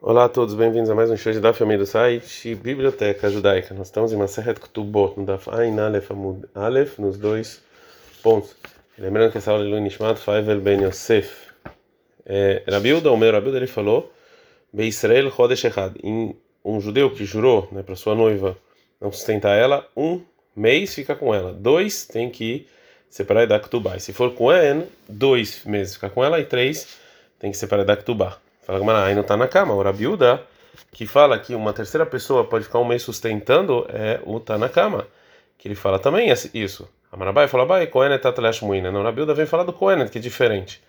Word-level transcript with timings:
Olá 0.00 0.24
a 0.24 0.28
todos, 0.28 0.54
bem-vindos 0.54 0.90
a 0.90 0.94
mais 0.94 1.10
um 1.10 1.16
show 1.16 1.32
de 1.32 1.40
Daf 1.40 1.62
Yomi 1.62 1.78
do 1.78 1.86
site 1.86 2.54
Biblioteca 2.54 3.30
Judaica. 3.30 3.72
Nós 3.72 3.86
estamos 3.86 4.12
em 4.12 4.16
Maseret 4.16 4.60
Ketubot, 4.60 5.18
no 5.18 5.24
Daf 5.24 5.48
Ain 5.50 5.78
Aleph 5.78 6.10
Amud 6.10 6.44
Aleph, 6.54 6.98
nos 6.98 7.16
dois 7.16 7.62
pontos. 8.22 8.54
Lembrando 8.98 9.32
que 9.32 9.38
essa 9.38 9.50
aula 9.50 9.64
de 9.64 9.70
Lui 9.70 9.80
Nishmat 9.80 10.18
Faivel 10.18 10.60
Ben 10.60 10.82
Yosef. 10.82 11.48
É, 12.26 12.62
Rabiuda, 12.68 13.10
o 13.10 13.16
meu 13.16 13.32
Rabiuda, 13.32 13.56
ele 13.56 13.66
falou 13.66 14.12
Beisrael 14.72 15.30
Chodesh 15.30 15.64
Echad, 15.64 15.96
em 16.02 16.36
um 16.64 16.80
judeu 16.80 17.10
que 17.10 17.24
jurou 17.24 17.68
né, 17.72 17.82
para 17.82 17.96
sua 17.96 18.14
noiva 18.14 18.56
não 19.00 19.10
sustentar 19.12 19.56
ela, 19.56 19.88
um 19.96 20.22
mês 20.54 20.94
fica 20.94 21.14
com 21.14 21.34
ela, 21.34 21.52
dois 21.52 22.06
tem 22.06 22.30
que 22.30 22.66
separar 23.08 23.46
da 23.46 23.60
Ketubah. 23.60 23.98
Se 23.98 24.12
for 24.12 24.34
com 24.34 24.50
ela, 24.50 24.86
dois 25.08 25.64
meses 25.64 25.94
fica 25.94 26.10
com 26.10 26.24
ela 26.24 26.40
e 26.40 26.44
três 26.44 26.98
tem 27.38 27.50
que 27.50 27.56
separar 27.56 27.84
da 27.84 27.96
Ketubah. 27.96 28.43
Fala 28.64 28.80
que 28.80 28.90
aí 28.90 29.14
não 29.14 29.22
está 29.22 29.36
na 29.36 29.46
cama. 29.46 29.74
O 29.74 29.82
Rabiuda, 29.82 30.42
que 30.92 31.06
fala 31.06 31.38
que 31.38 31.54
uma 31.54 31.72
terceira 31.72 32.06
pessoa 32.06 32.44
pode 32.44 32.64
ficar 32.64 32.78
um 32.78 32.84
mês 32.84 33.02
sustentando, 33.02 33.86
é 33.90 34.20
o 34.24 34.40
tá 34.40 34.56
na 34.56 34.68
cama. 34.68 35.06
Que 35.58 35.68
ele 35.68 35.74
fala 35.74 35.98
também 35.98 36.32
isso. 36.54 36.88
Amarabai 37.12 37.46
fala, 37.46 37.66
Bai, 37.66 37.86
Kohenet 37.86 38.22
Tatlesh 38.22 38.62
Muina. 38.62 38.90
Não, 38.90 39.00
o 39.00 39.04
Rabiuda 39.04 39.34
vem 39.34 39.46
falar 39.46 39.64
do 39.64 39.72
Kohenet, 39.72 40.10
que 40.10 40.18
é 40.18 40.20
diferente. 40.20 40.82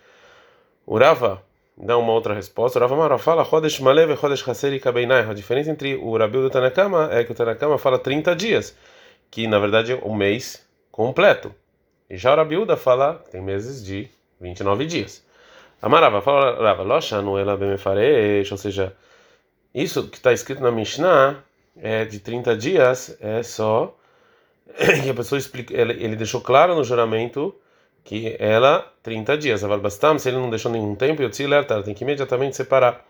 O 0.86 0.98
Rava 0.98 1.42
dá 1.76 1.98
uma 1.98 2.12
outra 2.12 2.32
resposta. 2.32 2.78
O 2.78 2.82
Rava 2.82 2.96
Mara 2.96 3.18
fala, 3.18 3.44
Chodesh 3.44 3.78
Malev 3.80 4.12
e 4.12 4.16
Chodesh 4.16 4.48
Haseri 4.48 4.80
Kabeinai. 4.80 5.28
A 5.28 5.34
diferença 5.34 5.70
entre 5.70 5.96
o 5.96 6.16
Rabiuda 6.16 6.48
tá 6.48 6.60
na 6.60 6.70
cama 6.70 7.10
é 7.12 7.24
que 7.24 7.32
o 7.32 7.34
tá 7.34 7.44
na 7.44 7.54
cama 7.54 7.76
fala 7.76 7.98
30 7.98 8.34
dias, 8.34 8.74
que 9.30 9.46
na 9.46 9.58
verdade 9.58 9.92
é 9.92 10.00
um 10.02 10.14
mês 10.14 10.66
completo. 10.90 11.54
E 12.08 12.16
já 12.16 12.32
o 12.32 12.36
Rabiuda 12.36 12.76
fala, 12.76 13.22
tem 13.30 13.42
meses 13.42 13.84
de 13.84 14.08
29 14.40 14.86
dias. 14.86 15.25
Amarava, 15.80 16.20
fala 16.22 16.62
Rava, 16.62 16.82
Loshanu 16.82 17.38
ela 17.38 17.56
bemefaresh, 17.56 18.50
ou 18.52 18.58
seja, 18.58 18.96
isso 19.74 20.08
que 20.08 20.16
está 20.16 20.32
escrito 20.32 20.62
na 20.62 20.70
Mishnah 20.70 21.36
é 21.76 22.04
de 22.04 22.18
30 22.18 22.56
dias, 22.56 23.16
é 23.20 23.42
só 23.42 23.94
que 25.02 25.10
a 25.10 25.14
pessoa 25.14 25.38
explica, 25.38 25.74
ele, 25.78 25.92
ele 26.02 26.16
deixou 26.16 26.40
claro 26.40 26.74
no 26.74 26.82
juramento 26.82 27.54
que 28.04 28.36
ela 28.38 28.90
30 29.02 29.36
dias, 29.36 29.64
a 29.64 29.76
Bastam, 29.76 30.18
se 30.18 30.28
ele 30.28 30.38
não 30.38 30.48
deixou 30.48 30.70
nenhum 30.70 30.94
tempo, 30.94 31.22
eu 31.22 31.30
te 31.30 31.44
alerta, 31.44 31.82
tem 31.82 31.94
que 31.94 32.04
imediatamente 32.04 32.56
separar. 32.56 33.04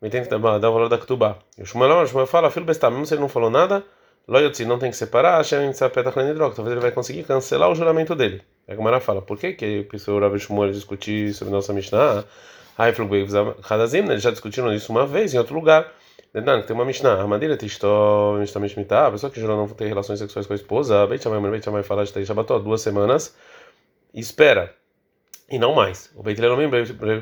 Me 0.00 0.08
que 0.08 0.20
dar 0.28 0.36
o 0.38 0.40
valor 0.40 0.88
da 0.88 0.96
Ketubá. 0.96 1.38
E 1.58 1.62
o 1.62 1.66
Shmuel 1.66 2.06
fala, 2.26 2.50
filho 2.50 2.64
Bastam, 2.64 2.90
mesmo 2.90 3.06
se 3.06 3.14
ele 3.14 3.20
não 3.20 3.28
falou 3.28 3.50
nada, 3.50 3.84
Loyotzi 4.28 4.66
não 4.66 4.78
tem 4.78 4.90
que 4.90 4.96
separar, 4.96 5.38
Hashem 5.38 5.72
talvez 5.72 6.66
ele 6.68 6.80
vai 6.80 6.92
conseguir 6.92 7.24
cancelar 7.24 7.70
o 7.70 7.74
juramento 7.74 8.14
dele. 8.14 8.42
É 8.66 8.76
como 8.76 8.86
ela 8.86 9.00
fala, 9.00 9.22
por 9.22 9.38
que 9.38 9.54
que 9.54 9.88
o 10.06 10.18
Rav 10.20 10.38
Shmuel 10.38 10.70
discutir 10.70 11.32
sobre 11.32 11.54
nossa 11.54 11.72
Mishnah? 11.72 12.24
Eles 12.78 14.22
já 14.22 14.30
discutiram 14.30 14.72
isso 14.72 14.92
uma 14.92 15.06
vez 15.06 15.32
em 15.32 15.38
outro 15.38 15.54
lugar. 15.54 15.90
Tem 16.66 16.76
uma 16.76 16.84
Mishnah, 16.84 17.26
Madeira 17.26 17.56
Tistó, 17.56 18.36
Mishnah 18.38 18.60
Mishmitah, 18.60 19.06
a 19.06 19.10
pessoa 19.10 19.32
que 19.32 19.40
jurou 19.40 19.56
não 19.56 19.66
ter 19.66 19.86
relações 19.86 20.18
sexuais 20.18 20.46
com 20.46 20.52
a 20.52 20.56
esposa, 20.56 21.06
Beit 21.06 21.24
Shammai, 21.24 21.50
Beit 21.50 21.64
Shammai 21.64 21.82
fala 21.82 22.04
de 22.04 22.26
Shabbatot, 22.26 22.62
duas 22.62 22.82
semanas, 22.82 23.34
espera, 24.12 24.74
e 25.50 25.58
não 25.58 25.74
mais. 25.74 26.12
O 26.14 26.22
Beit 26.22 26.38
Leilomim 26.38 26.68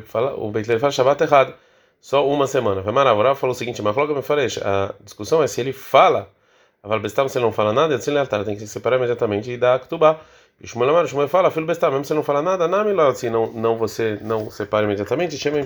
fala, 0.04 0.34
o 0.34 0.50
Beit 0.50 0.66
Leilomim 0.68 0.80
fala 0.80 0.90
Shabbat 0.90 1.22
errado, 1.22 1.54
só 2.00 2.28
uma 2.28 2.48
semana. 2.48 2.82
Vai 2.82 2.92
Maravorá 2.92 3.36
falou 3.36 3.54
o 3.54 3.58
seguinte, 3.58 3.80
mas 3.80 3.94
coloca 3.94 4.12
me 4.12 4.22
falei, 4.22 4.48
a 4.62 4.92
discussão 5.00 5.40
é 5.40 5.46
se 5.46 5.60
ele 5.60 5.72
fala 5.72 6.28
Aval 6.86 7.00
Bestam, 7.00 7.28
se 7.28 7.36
ele 7.36 7.44
não 7.44 7.52
fala 7.52 7.72
nada, 7.72 7.94
ele 7.94 8.44
tem 8.44 8.54
que 8.54 8.60
se 8.60 8.68
separar 8.68 8.96
imediatamente 8.96 9.50
e 9.50 9.56
dar 9.56 9.74
a. 9.74 10.20
E 10.60 10.68
Shmuel 10.68 10.90
Amar, 10.90 11.06
Shmuel 11.06 11.28
fala, 11.28 11.50
filho 11.50 11.66
Bestam, 11.66 11.90
mesmo 11.90 12.06
ele 12.06 12.14
não 12.14 12.22
fala 12.22 12.40
nada, 12.40 12.68
não, 12.68 12.84
melhor, 12.84 13.12
se 13.14 13.28
não, 13.28 13.48
não 13.52 13.76
você 13.76 14.18
não 14.22 14.48
separa 14.50 14.84
imediatamente, 14.86 15.36
chama 15.36 15.58
em 15.58 15.64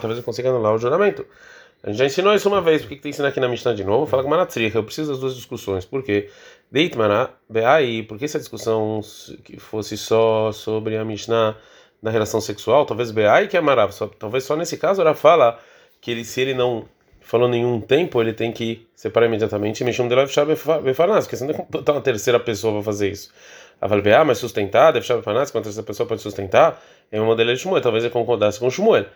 talvez 0.00 0.18
eu 0.18 0.24
consiga 0.24 0.50
anular 0.50 0.74
o 0.74 0.78
juramento. 0.78 1.24
A 1.84 1.88
gente 1.88 1.98
já 1.98 2.04
ensinou 2.04 2.34
isso 2.34 2.48
uma 2.48 2.60
vez, 2.60 2.82
por 2.82 2.88
que, 2.88 2.96
tem 2.96 3.02
que 3.02 3.08
ensinar 3.10 3.28
aqui 3.28 3.38
na 3.38 3.48
Mishnah 3.48 3.72
de 3.74 3.84
novo? 3.84 4.06
Fala 4.06 4.24
com 4.24 4.28
Manatzriha, 4.28 4.76
eu 4.76 4.84
preciso 4.84 5.12
das 5.12 5.20
duas 5.20 5.36
discussões. 5.36 5.84
Por 5.84 6.02
quê? 6.02 6.28
Deitmana, 6.70 7.30
Beai, 7.48 8.02
por 8.02 8.18
que 8.18 8.26
se 8.26 8.36
a 8.36 8.40
discussão 8.40 9.00
fosse 9.58 9.96
só 9.96 10.50
sobre 10.52 10.98
a 10.98 11.04
Mishnah 11.04 11.56
da 12.02 12.10
relação 12.10 12.40
sexual? 12.40 12.84
Talvez 12.84 13.12
Beai 13.12 13.46
que 13.46 13.56
é 13.56 13.60
Marav, 13.60 13.92
talvez 14.18 14.44
só 14.44 14.56
nesse 14.56 14.76
caso 14.76 15.00
ela 15.00 15.14
fala 15.14 15.58
que 16.00 16.10
ele, 16.10 16.24
se 16.24 16.40
ele 16.40 16.54
não 16.54 16.84
falou 17.30 17.48
nenhum 17.48 17.80
tempo, 17.80 18.20
ele 18.20 18.32
tem 18.32 18.50
que 18.50 18.88
separar 18.92 19.26
imediatamente 19.26 19.80
e 19.80 19.84
mexer 19.84 20.02
um 20.02 20.08
dele 20.08 20.26
befarnas, 20.82 21.24
porque 21.24 21.36
você 21.36 21.44
não 21.44 21.54
tem 21.54 21.64
que 21.64 21.70
botar 21.70 21.92
uma 21.92 22.00
terceira 22.00 22.40
pessoa 22.40 22.74
para 22.74 22.82
fazer 22.82 23.08
isso. 23.08 23.32
A 23.80 23.86
ah, 23.86 24.24
mas 24.24 24.38
sustentar, 24.38 24.92
deve 24.92 25.06
chamar 25.06 25.20
befarnas, 25.20 25.48
quando 25.52 25.68
essa 25.68 25.82
pessoa 25.84 26.08
pode 26.08 26.22
sustentar, 26.22 26.82
é 27.10 27.20
uma 27.20 27.26
modelo 27.26 27.54
de 27.54 27.60
Shmuel, 27.60 27.80
talvez 27.80 28.02
ele 28.02 28.12
concordasse 28.12 28.58
com 28.58 28.66
o 28.66 28.70
Shmuel. 28.70 29.06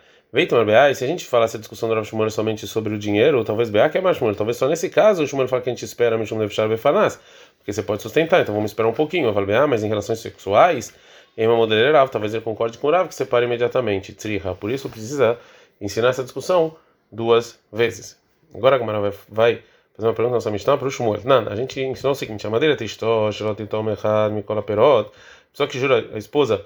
Tomar 0.47 0.65
BA, 0.65 0.91
e 0.91 0.95
se 0.95 1.03
a 1.03 1.07
gente 1.07 1.25
falasse 1.25 1.57
a 1.57 1.59
discussão 1.59 1.89
do 1.89 1.95
Rav 1.95 2.05
Shmuel 2.05 2.29
somente 2.29 2.65
sobre 2.67 2.93
o 2.93 2.97
dinheiro, 2.97 3.43
talvez 3.43 3.69
BA 3.69 3.89
que 3.89 3.97
é 3.97 4.01
mais 4.01 4.15
Shmuel, 4.15 4.33
talvez 4.33 4.55
só 4.57 4.67
nesse 4.69 4.89
caso 4.89 5.23
o 5.23 5.27
Shmuel 5.27 5.49
fala 5.49 5.61
que 5.61 5.69
a 5.69 5.73
gente 5.73 5.83
espera 5.83 6.17
Mishum 6.17 6.37
Levshar 6.37 6.69
Befarnas, 6.69 7.19
porque 7.57 7.73
você 7.73 7.83
pode 7.83 8.01
sustentar, 8.01 8.41
então 8.41 8.55
vamos 8.55 8.71
esperar 8.71 8.87
um 8.87 8.93
pouquinho. 8.93 9.27
Eu 9.27 9.33
falo, 9.33 9.45
BA, 9.45 9.67
mas 9.67 9.83
em 9.83 9.89
relações 9.89 10.19
sexuais, 10.19 10.93
em 11.37 11.45
uma 11.45 11.57
modelo 11.57 11.91
Rav, 11.91 12.09
talvez 12.09 12.33
ele 12.33 12.43
concorde 12.43 12.77
com 12.77 12.87
o 12.87 12.91
Rav 12.91 13.09
que 13.09 13.15
separa 13.15 13.43
imediatamente, 13.43 14.13
Tzriha, 14.13 14.55
por 14.55 14.71
isso 14.71 14.89
precisa 14.89 15.37
ensinar 15.81 16.09
essa 16.09 16.23
discussão 16.23 16.77
duas 17.15 17.59
vezes. 17.71 18.19
Agora 18.53 18.75
a 18.75 18.79
Gamara 18.79 18.99
vai, 18.99 19.13
vai 19.29 19.63
fazer 19.95 20.07
uma 20.07 20.13
pergunta 20.13 20.31
na 20.31 20.37
nossa 20.37 20.51
Mishnah 20.51 20.77
para 20.77 20.87
o 20.87 20.91
Shmuel. 20.91 21.21
Não, 21.23 21.47
a 21.47 21.55
gente 21.55 21.81
ensinou 21.81 22.11
o 22.11 22.15
seguinte: 22.15 22.45
a 22.45 22.49
madeira 22.49 22.75
echad, 23.93 24.33
mikola 24.33 24.61
perot. 24.61 25.09
Pessoa 25.51 25.69
que 25.69 25.79
jura 25.79 26.09
a 26.13 26.17
esposa 26.17 26.65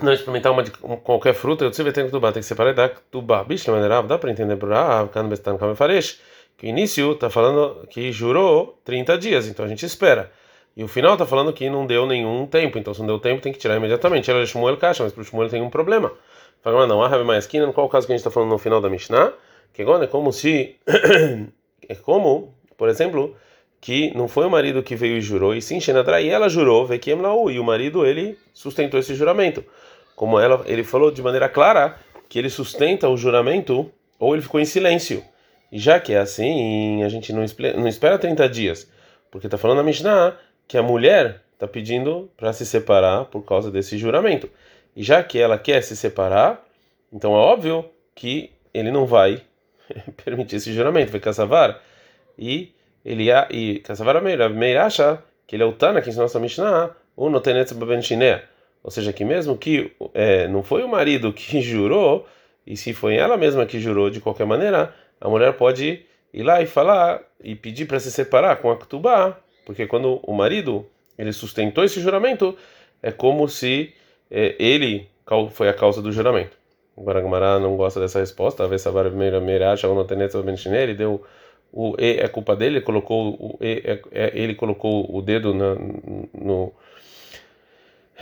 não 0.00 0.12
experimentar 0.12 0.52
uma 0.52 0.62
de 0.62 0.70
qualquer 0.70 1.34
fruta, 1.34 1.64
eu 1.64 1.70
que 1.70 1.76
tem 1.92 2.06
que 2.06 2.10
tem 2.10 2.32
que 2.32 2.42
separar 2.42 2.74
da 2.74 2.88
tuba. 2.88 3.44
Bicho, 3.44 3.70
maneira, 3.70 4.02
dá 4.02 4.18
para 4.18 4.30
entender 4.30 4.56
que 6.56 6.66
o 6.66 6.68
início 6.68 7.12
está 7.12 7.30
falando 7.30 7.86
que 7.88 8.12
jurou 8.12 8.78
30 8.84 9.18
dias, 9.18 9.46
então 9.46 9.64
a 9.64 9.68
gente 9.68 9.86
espera. 9.86 10.30
E 10.76 10.82
o 10.82 10.88
final 10.88 11.12
está 11.12 11.26
falando 11.26 11.52
que 11.52 11.68
não 11.68 11.86
deu 11.86 12.06
nenhum 12.06 12.46
tempo, 12.46 12.78
então 12.78 12.94
se 12.94 13.00
não 13.00 13.06
deu 13.06 13.18
tempo 13.18 13.42
tem 13.42 13.52
que 13.52 13.58
tirar 13.58 13.76
imediatamente. 13.76 14.30
Ela 14.30 14.40
é 14.40 14.46
Shmuel 14.46 14.76
caixa, 14.76 15.02
mas 15.04 15.12
para 15.12 15.20
o 15.20 15.24
Shmuel 15.24 15.48
tem 15.48 15.60
um 15.60 15.68
problema. 15.70 16.12
Fala, 16.62 16.86
não, 16.86 17.24
mais 17.24 17.44
esquina, 17.44 17.70
qual 17.72 17.86
o 17.86 17.90
caso 17.90 18.06
que 18.06 18.12
a 18.12 18.14
gente 18.14 18.20
está 18.20 18.30
falando 18.30 18.50
no 18.50 18.58
final 18.58 18.80
da 18.80 18.88
Mishnah? 18.88 19.32
Que 19.72 19.82
agora 19.82 20.04
é 20.04 20.06
como 20.06 20.32
se. 20.32 20.76
é 21.88 21.94
como, 21.96 22.54
por 22.76 22.88
exemplo, 22.88 23.36
que 23.80 24.16
não 24.16 24.28
foi 24.28 24.46
o 24.46 24.50
marido 24.50 24.80
que 24.80 24.94
veio 24.94 25.16
e 25.16 25.20
jurou, 25.20 25.56
e 25.56 25.60
sim 25.60 25.80
Shenadra, 25.80 26.20
e 26.20 26.28
ela 26.28 26.48
jurou, 26.48 26.86
Vekiem 26.86 27.20
Lau, 27.20 27.50
e 27.50 27.58
o 27.58 27.64
marido 27.64 28.06
ele 28.06 28.38
sustentou 28.54 29.00
esse 29.00 29.12
juramento. 29.16 29.64
Como 30.14 30.38
ela, 30.38 30.62
ele 30.66 30.84
falou 30.84 31.10
de 31.10 31.20
maneira 31.20 31.48
clara 31.48 31.98
que 32.28 32.38
ele 32.38 32.48
sustenta 32.48 33.08
o 33.08 33.16
juramento, 33.16 33.90
ou 34.16 34.34
ele 34.34 34.42
ficou 34.42 34.60
em 34.60 34.64
silêncio. 34.64 35.24
E 35.72 35.80
já 35.80 35.98
que 35.98 36.12
é 36.12 36.18
assim, 36.18 37.02
a 37.02 37.08
gente 37.08 37.32
não, 37.32 37.44
não 37.76 37.88
espera 37.88 38.16
30 38.18 38.48
dias, 38.48 38.88
porque 39.32 39.48
está 39.48 39.58
falando 39.58 39.78
na 39.78 39.82
Mishnah 39.82 40.36
que 40.68 40.78
a 40.78 40.82
mulher 40.82 41.42
está 41.54 41.66
pedindo 41.66 42.30
para 42.36 42.52
se 42.52 42.64
separar 42.64 43.24
por 43.24 43.42
causa 43.42 43.68
desse 43.68 43.98
juramento. 43.98 44.48
E 44.94 45.02
já 45.02 45.22
que 45.22 45.38
ela 45.38 45.58
quer 45.58 45.82
se 45.82 45.96
separar, 45.96 46.64
então 47.12 47.34
é 47.34 47.38
óbvio 47.38 47.84
que 48.14 48.50
ele 48.72 48.90
não 48.90 49.06
vai 49.06 49.42
permitir 50.24 50.56
esse 50.56 50.72
juramento, 50.72 51.10
vai 51.10 51.20
caçavar. 51.20 51.80
E 52.38 52.72
ele 53.04 53.28
e 53.50 53.80
caçavar 53.80 54.22
Meir 54.22 54.80
acha 54.80 55.22
que 55.46 55.56
ele 55.56 55.62
é 55.62 55.66
o 55.66 55.72
Tana 55.72 56.00
que 56.00 56.08
ensinou 56.08 56.24
nossa 56.24 56.40
Mishnah, 56.40 56.90
o 57.16 57.28
Notenetz 57.28 57.72
Babenchinea. 57.72 58.44
Ou 58.82 58.90
seja, 58.90 59.12
que 59.12 59.24
mesmo 59.24 59.56
que 59.56 59.92
é, 60.12 60.48
não 60.48 60.62
foi 60.62 60.82
o 60.82 60.88
marido 60.88 61.32
que 61.32 61.60
jurou, 61.62 62.26
e 62.66 62.76
se 62.76 62.92
foi 62.92 63.16
ela 63.16 63.36
mesma 63.36 63.66
que 63.66 63.78
jurou 63.78 64.10
de 64.10 64.20
qualquer 64.20 64.46
maneira, 64.46 64.94
a 65.20 65.28
mulher 65.28 65.52
pode 65.54 66.04
ir 66.32 66.42
lá 66.42 66.62
e 66.62 66.66
falar 66.66 67.20
e 67.42 67.54
pedir 67.54 67.86
para 67.86 68.00
se 68.00 68.10
separar 68.10 68.56
com 68.56 68.70
a 68.70 68.76
Ktubá, 68.76 69.36
porque 69.64 69.86
quando 69.86 70.20
o 70.22 70.32
marido 70.32 70.86
ele 71.18 71.32
sustentou 71.32 71.84
esse 71.84 72.00
juramento, 72.00 72.56
é 73.02 73.12
como 73.12 73.48
se 73.48 73.92
é, 73.92 73.92
ele 74.58 75.08
foi 75.50 75.68
a 75.68 75.74
causa 75.74 76.00
do 76.00 76.10
juramento. 76.10 76.56
Agora 76.96 77.18
a 77.18 77.22
Gamara 77.22 77.58
não 77.58 77.76
gosta 77.76 78.00
dessa 78.00 78.18
resposta. 78.18 78.64
A 78.64 78.66
vez 78.66 78.82
Savar 78.82 79.10
Meiracha 79.10 79.88
ou 79.88 80.42
Benchiner, 80.42 80.82
ele 80.82 80.94
deu 80.94 81.22
o 81.72 81.94
E 81.98 82.18
é 82.20 82.28
culpa 82.28 82.54
dele, 82.54 82.76
ele 82.76 82.84
colocou 82.84 83.30
o 83.30 83.58
E, 83.60 83.82
é, 83.84 84.02
é, 84.12 84.32
ele 84.34 84.54
colocou 84.54 85.08
o 85.14 85.22
dedo 85.22 85.54
na, 85.54 85.74
no, 85.74 86.72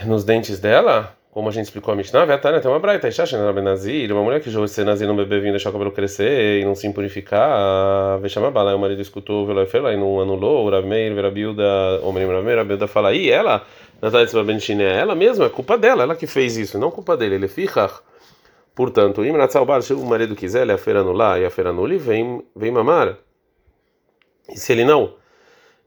nos 0.05 0.23
dentes 0.23 0.59
dela, 0.59 1.15
como 1.31 1.49
a 1.49 1.51
gente 1.51 1.65
explicou 1.65 1.93
a 1.93 1.97
Mishnah, 1.97 2.25
Vetana 2.25 2.59
tem 2.59 2.69
uma 2.69 2.79
braita, 2.79 3.07
na 3.33 3.53
Benazir, 3.53 4.11
uma 4.11 4.23
mulher 4.23 4.41
que 4.41 4.49
jogou 4.49 4.67
ser 4.67 4.85
nazir 4.85 5.07
no 5.07 5.15
bebê 5.15 5.39
vindo 5.39 5.51
deixar 5.51 5.69
o 5.69 5.73
cabelo 5.73 5.91
crescer 5.91 6.59
e 6.59 6.65
não 6.65 6.75
se 6.75 6.87
impurificar, 6.87 8.19
Vechamabala, 8.19 8.75
o 8.75 8.79
marido 8.79 9.01
escutou 9.01 9.43
o 9.43 9.45
Veloefela 9.45 9.93
e 9.93 9.97
não 9.97 10.19
anulou, 10.19 10.65
o 10.65 10.69
Rameir, 10.69 11.13
Verabilda, 11.13 11.63
o 12.03 12.11
menino 12.11 12.33
Rameir, 12.33 12.57
Rabilda 12.57 12.87
fala, 12.87 13.13
e 13.13 13.29
ela, 13.29 13.65
Natália 14.01 14.43
Benchiner, 14.43 14.95
ela 14.97 15.15
mesma, 15.15 15.45
é 15.45 15.49
culpa 15.49 15.77
dela, 15.77 16.03
ela 16.03 16.15
que 16.15 16.25
fez 16.25 16.57
isso, 16.57 16.79
não 16.79 16.89
culpa 16.89 17.15
dele, 17.15 17.35
ele 17.35 17.47
fica 17.47 17.89
Portanto, 18.73 19.21
se 19.83 19.93
o 19.93 20.05
marido 20.05 20.35
quiser, 20.35 20.61
ele 20.61 20.71
a 20.71 20.77
feira 20.77 21.01
anular 21.01 21.39
e 21.39 21.45
a 21.45 21.49
feira 21.49 21.71
anula 21.71 21.93
e 21.93 21.97
vem, 21.97 22.43
vem 22.55 22.71
mamar. 22.71 23.17
E 24.49 24.57
se 24.57 24.71
ele 24.71 24.85
não 24.85 25.13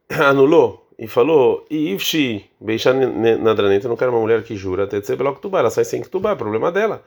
anulou 0.09 0.87
e 0.99 1.09
falou, 1.09 1.67
e 1.71 1.93
Ifshi, 1.95 2.49
Beishan 2.61 2.95
Nadraneta, 3.41 3.89
não 3.89 3.97
quero 3.97 4.13
uma 4.13 4.21
mulher 4.21 4.43
que 4.43 4.55
jura, 4.55 4.85
até 4.85 5.01
dizer 5.01 5.17
que 5.17 5.41
tubar, 5.41 5.61
ela 5.61 5.71
sai 5.71 5.85
sem 5.85 6.03
que 6.03 6.09
tubar, 6.09 6.35
é 6.35 6.37
problema 6.37 6.71
dela. 6.71 7.03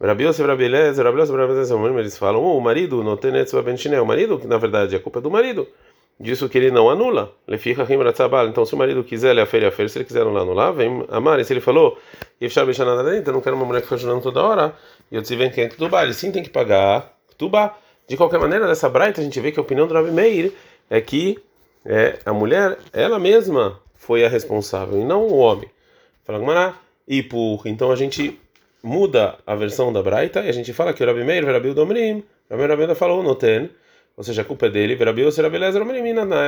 Rabiose, 0.00 0.42
Rabieleze, 0.42 1.00
Rabiose, 1.00 1.32
Rabieleze, 1.32 1.72
eles 1.72 2.18
falam, 2.18 2.42
oh, 2.42 2.58
o 2.58 2.60
marido 2.60 3.02
netzva 3.04 3.62
ben 3.62 3.76
o 4.00 4.04
marido, 4.04 4.38
que 4.38 4.46
na 4.46 4.58
verdade 4.58 4.96
é 4.96 4.98
culpa 4.98 5.20
do 5.20 5.30
marido, 5.30 5.66
disso 6.18 6.48
que 6.48 6.58
ele 6.58 6.70
não 6.70 6.88
anula, 6.88 7.32
ele 7.46 7.58
fica 7.58 7.86
então 8.48 8.64
se 8.64 8.74
o 8.74 8.78
marido 8.78 9.02
quiser, 9.02 9.30
ele 9.30 9.40
afere, 9.40 9.66
afere, 9.66 9.88
se 9.88 9.98
ele 9.98 10.04
quiser 10.04 10.22
anular, 10.22 10.42
anular, 10.42 10.72
vem 10.72 11.04
amar, 11.08 11.40
e 11.40 11.44
se 11.44 11.52
ele 11.52 11.60
falou, 11.60 11.98
eu 12.40 12.48
não 13.32 13.40
quero 13.40 13.56
uma 13.56 13.64
mulher 13.64 13.80
que 13.80 13.88
fica 13.88 13.98
jurando 13.98 14.22
toda 14.22 14.42
hora, 14.42 14.74
e 15.10 15.16
eu 15.16 15.20
disse, 15.20 15.34
vem 15.36 15.50
quem 15.50 15.64
é 15.64 15.68
Ktubá, 15.68 16.02
ele 16.02 16.14
sim 16.14 16.30
tem 16.30 16.42
que 16.42 16.50
pagar 16.50 17.14
Ktubá. 17.30 17.76
De 18.06 18.16
qualquer 18.16 18.38
maneira, 18.38 18.66
dessa 18.66 18.88
braita 18.88 19.20
a 19.20 19.24
gente 19.24 19.40
vê 19.40 19.50
que 19.50 19.58
a 19.58 19.62
opinião 19.62 19.86
do 19.86 19.94
Rabi 19.94 20.10
Meir 20.10 20.52
é 20.90 21.00
que 21.00 21.38
é, 21.84 22.18
a 22.24 22.32
mulher, 22.32 22.78
ela 22.92 23.18
mesma 23.18 23.80
foi 23.94 24.24
a 24.24 24.28
responsável, 24.28 25.00
e 25.00 25.04
não 25.04 25.26
o 25.26 25.38
homem. 25.38 25.68
Fala, 26.24 26.38
Gmará, 26.38 26.74
e 27.08 27.22
por, 27.22 27.62
então 27.66 27.90
a 27.90 27.96
gente 27.96 28.38
muda 28.82 29.38
a 29.46 29.54
versão 29.54 29.92
da 29.92 30.02
Braita 30.02 30.40
e 30.42 30.48
a 30.48 30.52
gente 30.52 30.72
fala 30.72 30.92
que 30.92 31.02
o 31.02 31.06
Rabi 31.06 31.24
Meir, 31.24 31.44
Rabi 31.46 31.72
Domrim, 31.72 32.22
Rabi 32.50 32.66
Rabi 32.66 32.94
falou 32.94 33.22
no 33.22 33.34
ten, 33.34 33.70
ou 34.16 34.22
seja, 34.22 34.42
a 34.42 34.44
culpa 34.44 34.66
é 34.66 34.70
dele, 34.70 34.94
Rabi 34.94 35.22
Yossi, 35.22 35.42
Rabi 35.42 35.58
Lezer, 35.58 35.82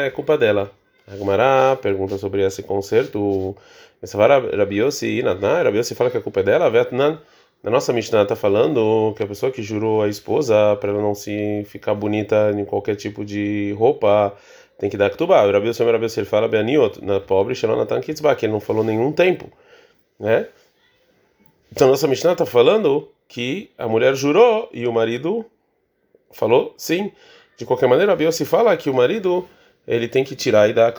é 0.04 0.10
culpa 0.10 0.38
dela. 0.38 0.70
Agmará 1.06 1.76
pergunta 1.80 2.18
sobre 2.18 2.44
esse 2.44 2.62
concerto. 2.62 3.56
Essa 4.02 4.18
Rabi 4.18 4.76
Yossi, 4.76 5.20
Rabi 5.20 5.78
Yossi 5.78 5.94
fala 5.94 6.10
que 6.10 6.16
a 6.16 6.20
culpa 6.20 6.40
é 6.40 6.42
dela, 6.42 6.70
Vetnan. 6.70 7.20
Na 7.62 7.70
nossa 7.70 7.92
Mishnah 7.92 8.22
está 8.22 8.36
falando 8.36 9.14
que 9.16 9.22
a 9.22 9.26
pessoa 9.26 9.50
que 9.50 9.62
jurou 9.62 10.02
a 10.02 10.08
esposa 10.08 10.76
para 10.76 10.90
ela 10.90 11.00
não 11.00 11.14
se 11.14 11.64
ficar 11.66 11.94
bonita 11.94 12.52
em 12.56 12.64
qualquer 12.64 12.94
tipo 12.94 13.24
de 13.24 13.74
roupa 13.76 14.36
tem 14.78 14.90
que 14.90 14.96
dar 14.96 15.10
ktubá. 15.10 15.44
O 15.44 15.50
Rabi 15.50 15.68
Yossi, 15.68 15.82
Rabi 15.82 16.06
ele 16.16 16.26
fala 16.26 16.46
Beaniot, 16.46 17.04
na 17.04 17.18
pobre 17.18 17.54
Shalonatan 17.54 18.00
Kitzbah, 18.00 18.36
que 18.36 18.46
ele 18.46 18.52
não 18.52 18.60
falou 18.60 18.84
nenhum 18.84 19.10
tempo, 19.10 19.50
né? 20.18 20.48
Então, 21.72 21.88
nossa 21.88 22.06
Mishnah 22.06 22.32
está 22.32 22.46
falando 22.46 23.08
que 23.28 23.70
a 23.76 23.88
mulher 23.88 24.14
jurou 24.14 24.68
e 24.72 24.86
o 24.86 24.92
marido 24.92 25.44
falou 26.30 26.74
sim. 26.76 27.10
De 27.56 27.64
qualquer 27.64 27.88
maneira, 27.88 28.12
a 28.12 28.32
se 28.32 28.44
fala 28.44 28.76
que 28.76 28.90
o 28.90 28.94
marido 28.94 29.46
ele 29.86 30.08
tem 30.08 30.24
que 30.24 30.34
tirar 30.34 30.68
e 30.68 30.72
dar 30.72 30.88
a 30.88 30.92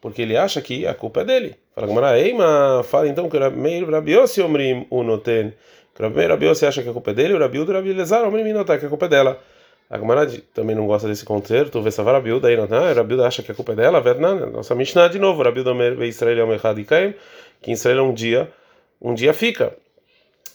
porque 0.00 0.22
ele 0.22 0.36
acha 0.36 0.60
que 0.60 0.86
a 0.86 0.94
culpa 0.94 1.20
é 1.20 1.24
dele. 1.24 1.56
Fala 1.74 1.86
Gamara, 1.86 2.18
Eima, 2.18 2.82
fala 2.82 3.08
então 3.08 3.28
que 3.28 3.36
o 3.36 3.90
Rabiossi 3.90 4.40
omrim 4.40 4.86
unoten. 4.90 5.52
Que 5.94 6.02
o 6.02 6.28
Rabiossi 6.28 6.66
acha 6.66 6.82
que 6.82 6.88
a 6.88 6.92
culpa 6.92 7.10
é 7.10 7.14
dele, 7.14 7.34
o 7.34 7.38
Rabiudo 7.38 7.70
e 7.70 7.74
o 7.74 7.76
Rabilezar 7.76 8.26
omrim 8.26 8.48
inotar 8.48 8.80
que 8.80 8.86
a 8.86 8.88
culpa 8.88 9.06
é 9.06 9.08
dela. 9.08 9.40
A 9.88 9.98
Gamara 9.98 10.26
também 10.54 10.74
não 10.74 10.86
gosta 10.86 11.06
desse 11.06 11.24
concerto, 11.24 11.82
vê 11.82 11.90
Savar 11.90 12.14
Rabiuda 12.14 12.48
aí, 12.48 12.56
não, 12.56 12.64
a 12.64 12.92
Rabiuda 12.94 13.26
acha 13.26 13.42
que 13.42 13.52
a 13.52 13.54
culpa 13.54 13.72
é 13.72 13.76
dela, 13.76 14.00
Vernan, 14.00 14.46
nossa 14.46 14.74
Mishnah 14.74 15.08
de 15.08 15.18
novo, 15.18 15.42
Rabiuda 15.42 15.70
Israel 16.06 16.38
é 16.38 16.44
um 16.44 16.58
que 17.60 17.70
em 17.70 17.74
Israel 17.74 18.04
um 18.04 18.14
dia, 18.14 18.50
um 19.00 19.12
dia 19.12 19.34
fica. 19.34 19.76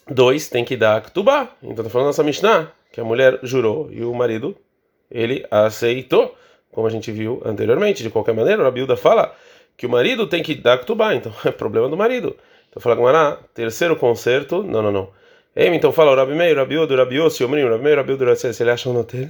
Dois, 0.09 0.49
tem 0.49 0.65
que 0.65 0.75
dar 0.75 1.01
Ktubá. 1.01 1.49
Então 1.61 1.83
tá 1.83 1.89
falando 1.89 2.07
nossa 2.07 2.23
Mishnah, 2.23 2.71
que 2.91 2.99
a 2.99 3.03
mulher 3.03 3.39
jurou 3.43 3.89
e 3.91 4.03
o 4.03 4.11
marido, 4.13 4.57
ele 5.09 5.45
aceitou, 5.49 6.35
como 6.71 6.87
a 6.87 6.89
gente 6.89 7.11
viu 7.11 7.41
anteriormente. 7.45 8.03
De 8.03 8.09
qualquer 8.09 8.33
maneira, 8.33 8.67
a 8.67 8.71
Bilda 8.71 8.95
fala 8.97 9.33
que 9.75 9.85
o 9.85 9.89
marido 9.89 10.27
tem 10.27 10.41
que 10.41 10.55
dar 10.55 10.77
Ktubá, 10.79 11.15
então 11.15 11.33
é 11.45 11.51
problema 11.51 11.89
do 11.89 11.97
marido. 11.97 12.35
Então 12.69 12.81
fala 12.81 12.95
Gmará, 12.95 13.39
terceiro 13.53 13.95
concerto, 13.95 14.63
não, 14.63 14.81
não, 14.81 14.91
não. 14.91 15.09
Ei, 15.55 15.67
então 15.69 15.91
fala 15.91 16.11
o 16.11 16.15
Rabi 16.15 16.35
Meir, 16.35 16.55
Rabi 16.55 16.77
Odo, 16.77 16.95
Rabi 16.95 17.19
Ossi, 17.19 17.43
o 17.43 17.47
Rabi 17.47 17.83
Meir, 17.83 17.97
Rabi 17.97 18.13
Odo, 18.13 18.35
se 18.35 18.61
ele 18.61 18.69
acha 18.69 18.91
no 18.91 18.99
hotel 18.99 19.29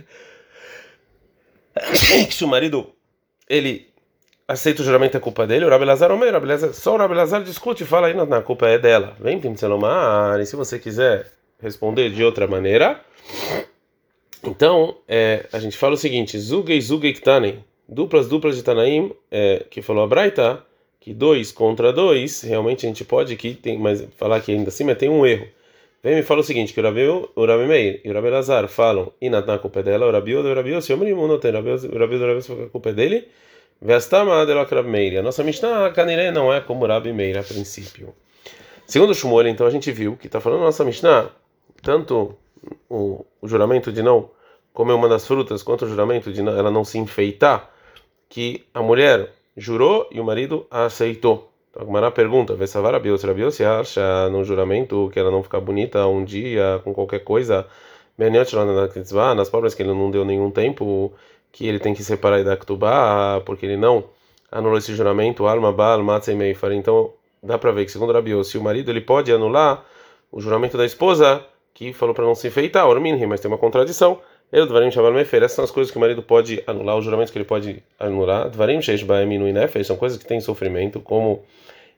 se 2.29 2.43
o 2.43 2.47
marido 2.47 2.93
ele 3.49 3.87
aceita 4.47 4.81
o 4.81 4.85
juramento 4.85 5.17
é 5.17 5.19
culpa 5.19 5.45
dele, 5.45 5.65
o 5.65 5.69
Rabi 5.69 5.85
Lazar 5.85 6.11
Omer, 6.11 6.33
Rabi 6.33 6.47
Lazar, 6.47 6.73
só 6.73 6.95
o 6.95 6.97
Rabi 6.97 7.13
Lazar 7.13 7.43
discute 7.43 7.83
e 7.83 7.85
fala 7.85 8.07
aí, 8.07 8.13
não, 8.13 8.31
a 8.33 8.41
culpa 8.41 8.67
é 8.67 8.77
dela. 8.77 9.15
Vem, 9.19 9.39
Timtzelomar, 9.39 10.39
e 10.39 10.45
se 10.45 10.55
você 10.55 10.79
quiser 10.79 11.31
responder 11.61 12.09
de 12.09 12.23
outra 12.23 12.47
maneira, 12.47 13.01
então 14.43 14.97
é, 15.07 15.45
a 15.51 15.59
gente 15.59 15.77
fala 15.77 15.93
o 15.93 15.97
seguinte, 15.97 16.37
Zugei 16.39 16.79
Zugei 16.81 17.13
Ktanem, 17.13 17.63
duplas 17.87 18.27
duplas 18.27 18.55
de 18.55 18.63
Tanaim, 18.63 19.11
é, 19.31 19.65
que 19.69 19.81
falou 19.81 20.03
a 20.03 20.07
Braita, 20.07 20.63
que 20.99 21.13
dois 21.13 21.51
contra 21.51 21.93
dois, 21.93 22.41
realmente 22.41 22.85
a 22.85 22.89
gente 22.89 23.05
pode 23.05 23.35
que 23.35 23.53
tem, 23.53 23.77
mas 23.77 24.05
falar 24.17 24.41
que 24.41 24.51
ainda 24.51 24.69
assim, 24.69 24.83
mas 24.83 24.97
tem 24.97 25.09
um 25.09 25.25
erro. 25.25 25.47
Vem 26.03 26.15
me 26.15 26.21
fala 26.21 26.41
o 26.41 26.43
seguinte, 26.43 26.73
que 26.73 26.79
o 26.79 26.83
Rabi, 26.83 27.07
o 27.07 27.67
Meir 27.67 28.01
e 28.03 28.09
o 28.09 28.13
Rabi 28.13 28.29
Lazar 28.29 28.67
falam, 28.67 29.11
e 29.19 29.29
na 29.29 29.41
culpa 29.57 29.79
é 29.79 29.83
dela, 29.83 30.05
o 30.05 30.11
Rabi 30.11 30.35
o 30.35 30.53
Rabi 30.53 30.73
o 30.73 30.79
Rabi 30.79 31.13
não 31.13 31.39
tem, 31.39 31.51
o 31.51 31.53
Rabi 31.53 31.69
o 31.69 31.99
Rabi 31.99 32.15
o 32.15 32.27
Rabi 32.27 32.65
a 32.65 32.69
culpa 32.69 32.89
é 32.89 32.93
dele, 32.93 33.27
Vestama 33.81 34.45
de 34.45 34.53
Rabi 34.53 34.89
Meir. 34.89 35.19
A 35.19 35.21
nossa 35.21 35.43
Mishnah, 35.43 35.91
Kaniré, 35.91 36.31
não 36.31 36.51
é 36.51 36.59
como 36.59 36.85
Rabi 36.85 37.13
Meir 37.13 37.37
a 37.37 37.43
princípio. 37.43 38.13
Segundo 38.87 39.11
o 39.11 39.15
Shmuel, 39.15 39.47
então 39.47 39.67
a 39.67 39.69
gente 39.69 39.91
viu 39.91 40.17
que 40.17 40.27
está 40.27 40.41
falando 40.41 40.61
a 40.61 40.65
nossa 40.65 40.83
Mishnah, 40.83 41.29
tanto 41.83 42.35
o, 42.89 43.25
o, 43.41 43.47
juramento 43.47 43.91
de 43.91 44.01
não 44.01 44.29
comer 44.73 44.93
uma 44.93 45.09
das 45.09 45.25
frutas, 45.25 45.63
quanto 45.63 45.85
o 45.85 45.89
juramento 45.89 46.31
de 46.31 46.41
não, 46.41 46.57
ela 46.57 46.71
não 46.71 46.83
se 46.83 46.97
enfeitar, 46.97 47.69
que 48.29 48.65
a 48.73 48.81
mulher 48.81 49.33
jurou 49.55 50.07
e 50.11 50.19
o 50.19 50.23
marido 50.23 50.67
aceitou. 50.69 51.51
Então 51.71 51.83
a 51.83 51.85
Gemara 51.85 52.11
pergunta, 52.11 52.55
Vesavar 52.55 52.93
Rabios, 52.93 53.23
Rabios 53.23 53.55
se 53.55 53.63
acha 53.63 54.29
no 54.29 54.43
juramento 54.43 55.09
que 55.11 55.19
ela 55.19 55.31
não 55.31 55.43
ficar 55.43 55.59
bonita 55.59 56.05
um 56.07 56.23
dia 56.23 56.81
com 56.83 56.93
qualquer 56.93 57.19
coisa, 57.23 57.67
nas 59.35 59.49
pobres 59.49 59.75
que 59.75 59.83
ele 59.83 59.93
não 59.93 60.09
deu 60.09 60.25
nenhum 60.25 60.49
tempo, 60.49 61.13
que 61.51 61.67
ele 61.67 61.79
tem 61.79 61.93
que 61.93 62.03
separar 62.03 62.43
da 62.43 62.57
Ktubá, 62.57 63.41
porque 63.45 63.65
ele 63.65 63.77
não 63.77 64.05
anulou 64.51 64.77
esse 64.77 64.93
juramento, 64.95 65.45
Alma 65.45 65.71
Baal 65.71 66.03
Matzei. 66.03 66.35
Então, 66.73 67.13
dá 67.43 67.57
para 67.57 67.71
ver 67.71 67.85
que, 67.85 67.91
segundo 67.91 68.13
Rabi 68.13 68.43
se 68.43 68.57
o 68.57 68.63
marido 68.63 68.89
ele 68.91 69.01
pode 69.01 69.31
anular 69.31 69.85
o 70.31 70.41
juramento 70.41 70.77
da 70.77 70.85
esposa, 70.85 71.45
que 71.77 71.93
falou 71.93 72.15
para 72.15 72.25
não 72.25 72.33
se 72.33 72.47
enfeitar, 72.47 72.87
Orminhi, 72.87 73.27
mas 73.27 73.39
tem 73.39 73.51
uma 73.51 73.57
contradição. 73.59 74.19
Ele 74.51 74.65
Dvarim 74.65 74.89
Shavar 74.89 75.13
Mefer, 75.13 75.43
essas 75.43 75.57
são 75.57 75.63
as 75.63 75.69
coisas 75.69 75.91
que 75.91 75.97
o 75.97 76.01
marido 76.01 76.23
pode 76.23 76.63
anular, 76.65 76.97
os 76.97 77.05
juramentos 77.05 77.31
que 77.31 77.37
ele 77.37 77.45
pode 77.45 77.83
anular. 77.99 78.49
Dvarim 78.49 78.81
Sheish 78.81 79.03
Baem 79.03 79.31
Inui 79.31 79.53
Nefesh, 79.53 79.85
são 79.85 79.95
coisas 79.95 80.17
que 80.17 80.25
têm 80.25 80.41
sofrimento, 80.41 80.99
como 80.99 81.43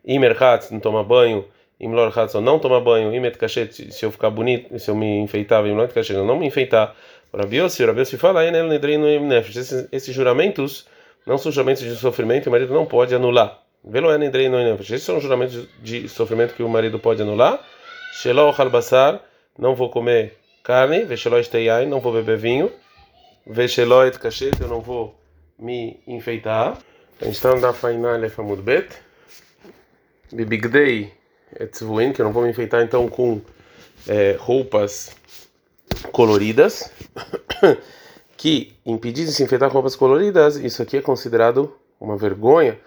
Imerchat, 0.04 0.70
não 0.74 0.82
tomar 0.82 1.04
banho, 1.04 1.46
Imlor 1.80 2.12
Hatson, 2.20 2.42
não 2.42 2.60
tomar 2.60 2.82
banho, 2.82 3.16
Imet 3.16 3.38
Kashet, 3.38 3.94
se 3.94 4.06
eu 4.06 4.12
ficar 4.12 4.30
bonito, 4.32 4.78
se 4.78 4.92
eu 4.92 4.96
me 4.98 5.20
enfeitar, 5.20 5.66
Imlor 5.66 5.88
Kashet, 5.88 6.18
não 6.18 6.38
me 6.38 6.46
enfeitar. 6.46 6.94
O 7.32 7.38
Rabiossi, 7.38 7.82
o 7.82 7.88
Rabiossi 7.88 8.18
fala, 8.18 8.42
esses, 8.44 9.88
esses 9.94 10.14
juramentos 10.14 10.88
não 11.26 11.38
são 11.38 11.54
juramentos 11.54 11.84
de 11.84 11.96
sofrimento 11.96 12.48
e 12.48 12.50
o 12.50 12.52
marido 12.52 12.74
não 12.74 12.86
pode 12.86 13.16
anular. 13.16 13.62
Esses 14.82 15.04
são 15.04 15.22
juramentos 15.22 15.66
de 15.82 16.10
sofrimento 16.10 16.54
que 16.54 16.64
o 16.64 16.68
marido 16.68 17.00
pode 17.00 17.22
anular. 17.22 17.66
Shelo 18.12 18.54
halbasar, 18.58 19.22
não 19.60 19.76
vou 19.76 19.90
comer 19.90 20.38
carne. 20.64 21.04
Veshelo 21.04 21.38
esteiai, 21.38 21.86
não 21.86 22.00
vou 22.00 22.14
beber 22.14 22.38
vinho. 22.38 22.72
Veshelo 23.46 24.06
et 24.06 24.18
kashet, 24.18 24.60
eu 24.62 24.68
não 24.68 24.80
vou 24.80 25.14
me 25.58 26.00
enfeitar. 26.08 26.78
A 27.22 27.26
gente 27.26 27.36
está 27.36 27.54
na 27.56 27.74
Fainal 27.74 28.24
Efamud 28.24 28.62
Bet. 28.62 28.90
Bibigdei 30.32 31.12
etzvuin, 31.60 32.14
que 32.14 32.22
eu 32.22 32.26
não 32.26 32.32
vou 32.32 32.44
me 32.44 32.50
enfeitar 32.50 32.82
então 32.82 33.08
com 33.10 33.42
é, 34.08 34.38
roupas 34.40 35.16
coloridas, 36.12 36.92
que 38.38 38.76
impedir 38.86 39.26
de 39.26 39.34
se 39.34 39.44
infectar 39.44 39.70
com 39.70 39.74
roupas 39.74 39.96
coloridas, 39.96 40.56
isso 40.56 40.82
aqui 40.82 40.98
é 40.98 41.02
considerado 41.02 41.76
uma 42.00 42.16
vergonha 42.16 42.80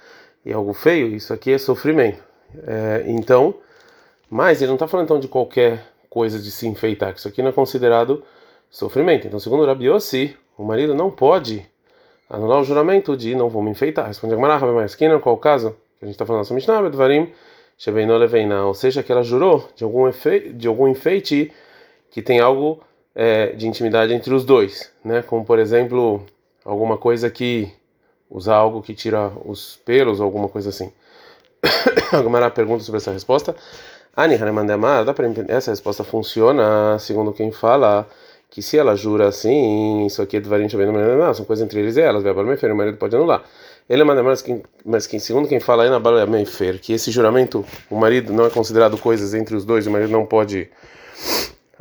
e 0.44 0.52
algo 0.52 0.72
feio, 0.72 1.08
isso 1.08 1.34
aqui 1.34 1.52
é 1.52 1.58
sofrimento. 1.58 2.22
É, 2.64 3.04
então, 3.06 3.54
mas 4.30 4.62
ele 4.62 4.68
não 4.68 4.76
está 4.76 4.86
falando 4.86 5.06
então 5.06 5.20
de 5.20 5.28
qualquer 5.28 5.91
coisa 6.12 6.38
de 6.38 6.50
se 6.50 6.66
enfeitar, 6.66 7.14
que 7.14 7.20
isso 7.20 7.28
aqui 7.28 7.40
não 7.40 7.48
é 7.48 7.52
considerado 7.52 8.22
sofrimento. 8.68 9.26
Então, 9.26 9.40
segundo 9.40 9.64
Rabi 9.64 9.86
Yossi, 9.86 10.36
o 10.58 10.62
marido 10.62 10.94
não 10.94 11.10
pode 11.10 11.66
anular 12.28 12.60
o 12.60 12.64
juramento 12.64 13.16
de 13.16 13.34
não 13.34 13.48
vou 13.48 13.62
me 13.62 13.70
enfeitar. 13.70 14.08
Responde 14.08 14.34
a 14.34 14.36
Gemara, 14.36 14.58
mas 14.72 14.94
quem 14.94 15.08
não 15.08 15.18
qual 15.18 15.34
o 15.34 15.38
caso? 15.38 15.74
A 16.02 16.04
gente 16.04 16.12
está 16.12 16.26
falando 16.26 16.44
sobre 16.44 16.56
Mishnah, 16.56 16.82
Bedvarim, 16.82 17.32
Shebeino 17.78 18.14
Leveina, 18.18 18.66
ou 18.66 18.74
seja, 18.74 19.02
que 19.02 19.10
ela 19.10 19.22
jurou 19.22 19.66
de 19.74 19.84
algum, 19.84 20.06
efe, 20.06 20.50
de 20.50 20.68
algum 20.68 20.86
enfeite 20.86 21.50
que 22.10 22.20
tem 22.20 22.40
algo 22.40 22.82
é, 23.14 23.46
de 23.52 23.66
intimidade 23.66 24.12
entre 24.12 24.34
os 24.34 24.44
dois, 24.44 24.92
né? 25.02 25.22
Como 25.22 25.46
por 25.46 25.58
exemplo 25.58 26.26
alguma 26.62 26.98
coisa 26.98 27.30
que 27.30 27.72
usar 28.28 28.56
algo 28.56 28.82
que 28.82 28.94
tira 28.94 29.32
os 29.46 29.80
pelos 29.82 30.20
ou 30.20 30.26
alguma 30.26 30.48
coisa 30.48 30.68
assim. 30.68 30.92
Alguma 32.12 32.50
pergunta 32.50 32.84
sobre 32.84 32.98
essa 32.98 33.12
resposta. 33.12 33.56
Ani 34.14 34.34
Hanemandemar, 34.34 35.04
dá 35.04 35.14
para 35.14 35.26
entender? 35.26 35.52
Essa 35.52 35.70
resposta 35.70 36.04
funciona 36.04 36.98
segundo 36.98 37.32
quem 37.32 37.50
fala 37.50 38.06
que 38.50 38.60
se 38.60 38.76
ela 38.76 38.94
jura 38.94 39.28
assim, 39.28 40.04
isso 40.04 40.20
aqui 40.20 40.36
é 40.36 40.40
Dvarim 40.40 40.68
não 40.68 41.32
são 41.32 41.46
coisas 41.46 41.64
entre 41.64 41.80
eles 41.80 41.96
e 41.96 42.02
elas, 42.02 42.22
o 42.22 42.76
marido 42.76 42.98
pode 42.98 43.16
anular. 43.16 43.42
Ele 43.88 44.04
manda 44.04 44.22
mais 44.22 44.42
que, 44.42 44.62
mas 44.84 45.06
que 45.06 45.18
segundo 45.18 45.48
quem 45.48 45.58
fala 45.58 45.84
aí 45.84 45.90
na 45.90 45.98
Bala 45.98 46.26
Mefer, 46.26 46.78
que 46.78 46.92
esse 46.92 47.10
juramento, 47.10 47.64
o 47.90 47.96
marido 47.96 48.32
não 48.32 48.44
é 48.44 48.50
considerado 48.50 48.98
coisas 48.98 49.32
entre 49.32 49.56
os 49.56 49.64
dois, 49.64 49.86
o 49.86 49.90
marido 49.90 50.12
não 50.12 50.26
pode 50.26 50.68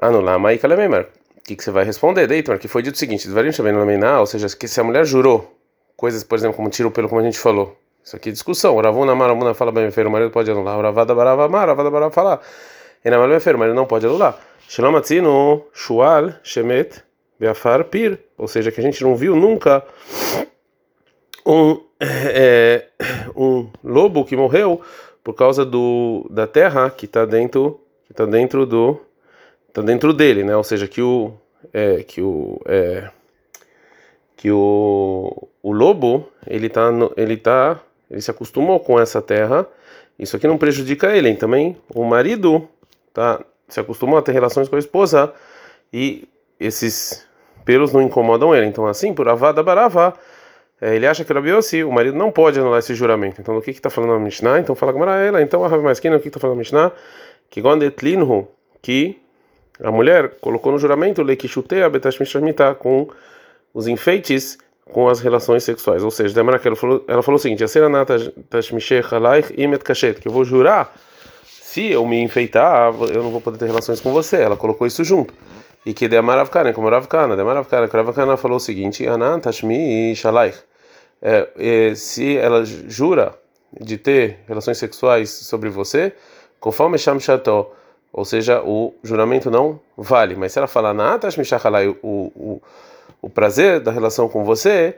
anular. 0.01 0.39
Mas 0.39 0.59
o 0.63 1.43
que, 1.43 1.61
você 1.61 1.71
vai 1.71 1.83
responder, 1.83 2.27
Deitor? 2.27 2.57
Que 2.57 2.67
foi 2.67 2.81
dito 2.81 2.95
o 2.95 2.97
seguinte: 2.97 3.27
ou 4.19 4.25
seja, 4.25 4.47
que 4.55 4.67
se 4.67 4.79
a 4.79 4.83
mulher 4.83 5.05
jurou 5.05 5.53
coisas, 5.97 6.23
por 6.23 6.38
exemplo, 6.38 6.55
como 6.55 6.69
tiro 6.69 6.89
pelo, 6.89 7.09
como 7.09 7.19
a 7.19 7.23
gente 7.23 7.38
falou. 7.38 7.77
Isso 8.03 8.15
aqui 8.15 8.29
é 8.29 8.31
discussão. 8.31 8.79
Ravuna 8.79 9.15
Maramuna 9.15 9.53
fala 9.53 9.72
bem, 9.72 9.88
o 9.89 10.10
marido 10.10 10.31
pode 10.31 10.50
anular. 10.50 10.79
Ravada 10.81 11.13
Barava 11.13 11.48
Mar, 11.48 11.67
Ravada 11.67 11.89
Barava 11.89 12.12
falar. 12.12 12.41
E 13.03 13.10
na 13.10 13.17
Malha 13.17 13.38
o 13.38 13.58
marido 13.58 13.75
não 13.75 13.86
pode 13.86 14.05
anular. 14.05 14.38
Shelomatzino 14.67 15.65
Shual 15.74 16.34
Shemet 16.43 17.03
Beafar 17.39 17.86
Pir, 17.86 18.20
ou 18.38 18.48
seja, 18.48 18.72
que 18.72 18.79
a 18.79 18.84
gente 18.84 19.03
não 19.03 19.15
viu 19.15 19.36
nunca 19.36 19.84
um, 21.46 21.81
é, 22.00 22.86
um 23.36 23.70
lobo 23.84 24.24
que 24.24 24.36
morreu 24.36 24.81
por 25.24 25.34
causa 25.34 25.65
do, 25.65 26.27
da 26.29 26.48
terra 26.48 26.89
que 26.89 27.05
está 27.05 27.25
dentro 27.25 27.79
que 28.08 28.13
tá 28.13 28.25
dentro 28.25 28.65
do 28.65 29.01
tá 29.74 29.81
dentro 29.81 30.13
dele, 30.13 30.43
né? 30.43 30.55
Ou 30.55 30.63
seja, 30.63 30.88
que 30.88 31.01
o 31.01 31.34
é, 31.74 32.03
que 32.03 32.22
o 32.22 32.60
é, 32.65 33.10
que 34.38 34.51
o, 34.51 35.50
o 35.63 35.72
lobo 35.72 36.27
ele 36.46 36.70
tá 36.70 36.89
ele 37.17 37.38
tá 37.38 37.79
ele 38.12 38.22
se 38.22 38.30
acostumou 38.30 38.80
com 38.80 39.00
essa 39.00 39.22
terra. 39.22 39.65
Isso 40.20 40.36
aqui 40.36 40.46
não 40.46 40.58
prejudica 40.58 41.15
ele. 41.15 41.34
Também 41.34 41.77
o 41.96 42.03
marido 42.03 42.68
tá 43.13 43.44
se 43.68 43.80
acostumou 43.80 44.20
a 44.20 44.22
ter 44.22 44.34
relações 44.34 44.68
com 44.68 44.75
a 44.75 44.80
esposa 44.80 45.34
e 45.91 46.27
esses 46.60 47.25
pelos 47.65 47.94
não 47.94 48.01
incomodam 48.01 48.53
ele. 48.53 48.68
Então 48.68 48.86
assim, 48.86 49.13
por 49.13 49.27
avada 49.30 49.63
baravá 49.63 50.13
é, 50.82 50.96
ele 50.96 51.06
acha 51.06 51.24
que 51.24 51.32
Rabi 51.32 51.51
o 51.86 51.91
marido 51.91 52.18
não 52.18 52.32
pode 52.32 52.60
anular 52.60 52.80
esse 52.80 52.96
juramento. 52.96 53.39
Então, 53.39 53.56
o 53.56 53.62
que 53.62 53.70
está 53.70 53.89
falando 53.89 54.13
a 54.13 54.20
Mishnah? 54.20 54.60
Então, 54.60 54.74
fala 54.74 54.91
com 54.91 55.06
ela. 55.06 55.39
Então, 55.39 55.63
a 55.63 55.68
Rabi 55.68 55.84
Maskina, 55.84 56.18
o 56.18 56.20
que 56.20 56.27
está 56.27 56.39
falando 56.39 56.56
a 56.56 56.60
Mishnah? 56.60 56.91
Que 57.51 57.62
Gondetlinhu, 57.62 58.48
que 58.82 59.22
a 59.80 59.91
mulher 59.91 60.39
colocou 60.41 60.72
no 60.72 60.80
juramento 60.80 61.22
com 62.75 63.08
os 63.75 63.88
enfeites 63.88 64.58
com 64.85 65.07
as 65.07 65.19
relações 65.19 65.63
sexuais. 65.63 66.03
Ou 66.03 66.11
seja, 66.11 66.33
demora 66.33 66.59
que 66.59 66.67
ela 66.67 66.75
falou, 66.75 67.03
ela 67.07 67.21
falou 67.21 67.38
o 67.38 67.41
seguinte: 67.41 67.63
que 67.65 70.27
eu 70.27 70.31
vou 70.31 70.43
jurar 70.43 70.93
se 71.43 71.91
eu 71.91 72.05
me 72.05 72.21
enfeitar, 72.21 72.93
eu 73.13 73.23
não 73.23 73.31
vou 73.31 73.39
poder 73.39 73.57
ter 73.57 73.65
relações 73.65 74.01
com 74.01 74.11
você. 74.11 74.41
Ela 74.41 74.57
colocou 74.57 74.85
isso 74.85 75.03
junto. 75.03 75.33
E 75.85 75.93
que 75.93 76.07
Deamaravkana, 76.07 76.73
como 76.73 76.89
Ravkana, 76.89 77.35
Deamaravkana, 77.35 77.88
Ravkana 77.88 78.38
falou 78.38 78.57
o 78.57 78.59
seguinte: 78.59 79.07
Anan 79.07 79.39
Tashmi 79.39 80.15
Shalaich 80.15 80.59
é, 81.21 81.93
se 81.95 82.38
ela 82.38 82.65
jura 82.65 83.35
de 83.79 83.97
ter 83.97 84.39
relações 84.47 84.77
sexuais 84.77 85.29
sobre 85.29 85.69
você, 85.69 86.13
conforme 86.59 86.97
Sham 86.97 87.19
Shato, 87.19 87.67
ou 88.11 88.25
seja, 88.25 88.61
o 88.61 88.93
juramento 89.03 89.50
não 89.50 89.79
vale. 89.95 90.35
Mas 90.35 90.51
se 90.51 90.59
ela 90.59 90.67
falar 90.67 90.93
Natash 90.93 91.38
Mishachalai, 91.38 91.88
o, 91.88 91.97
o, 92.03 92.61
o 93.21 93.29
prazer 93.29 93.79
da 93.79 93.91
relação 93.91 94.27
com 94.27 94.43
você, 94.43 94.95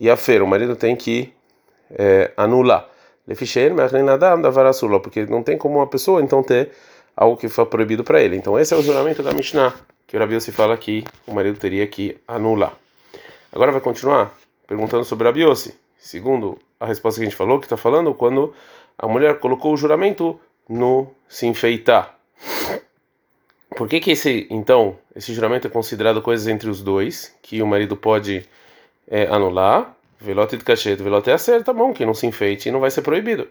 e 0.00 0.08
a 0.08 0.16
feira, 0.16 0.44
o 0.44 0.46
marido 0.46 0.76
tem 0.76 0.94
que 0.96 1.32
é, 1.90 2.32
anular. 2.36 2.88
Porque 5.02 5.26
não 5.26 5.42
tem 5.42 5.58
como 5.58 5.76
uma 5.76 5.86
pessoa 5.86 6.22
então 6.22 6.42
ter 6.42 6.70
algo 7.16 7.36
que 7.36 7.48
foi 7.48 7.66
proibido 7.66 8.04
para 8.04 8.22
ele. 8.22 8.36
Então 8.36 8.58
esse 8.58 8.72
é 8.72 8.76
o 8.76 8.82
juramento 8.82 9.22
da 9.22 9.32
Mishnah, 9.32 9.74
que 10.06 10.16
o 10.16 10.20
Rabi 10.20 10.40
se 10.40 10.52
fala 10.52 10.76
que 10.76 11.04
o 11.26 11.34
marido 11.34 11.58
teria 11.58 11.86
que 11.86 12.16
anular. 12.26 12.72
Agora 13.52 13.72
vai 13.72 13.80
continuar 13.80 14.32
perguntando 14.66 15.04
sobre 15.04 15.28
a 15.28 15.32
Biose. 15.32 15.74
Segundo 15.98 16.58
a 16.78 16.86
resposta 16.86 17.20
que 17.20 17.26
a 17.26 17.28
gente 17.28 17.36
falou, 17.36 17.58
que 17.58 17.66
está 17.66 17.76
falando 17.76 18.14
quando 18.14 18.54
a 18.96 19.08
mulher 19.08 19.38
colocou 19.40 19.74
o 19.74 19.76
juramento 19.76 20.38
no 20.68 21.08
se 21.28 21.46
enfeitar. 21.46 22.17
Por 23.76 23.88
que 23.88 24.00
que 24.00 24.12
esse, 24.12 24.46
então, 24.50 24.98
esse 25.14 25.32
juramento 25.32 25.66
é 25.66 25.70
considerado 25.70 26.22
coisas 26.22 26.48
entre 26.48 26.68
os 26.68 26.82
dois, 26.82 27.34
que 27.42 27.62
o 27.62 27.66
marido 27.66 27.96
pode 27.96 28.44
é, 29.06 29.26
anular? 29.26 29.94
Velote 30.20 30.56
de 30.56 30.64
cachete, 30.64 31.02
velote 31.02 31.30
é 31.30 31.38
certo, 31.38 31.66
tá 31.66 31.72
bom, 31.72 31.92
que 31.92 32.04
não 32.04 32.14
se 32.14 32.26
enfeite 32.26 32.68
e 32.68 32.72
não 32.72 32.80
vai 32.80 32.90
ser 32.90 33.02
proibido. 33.02 33.46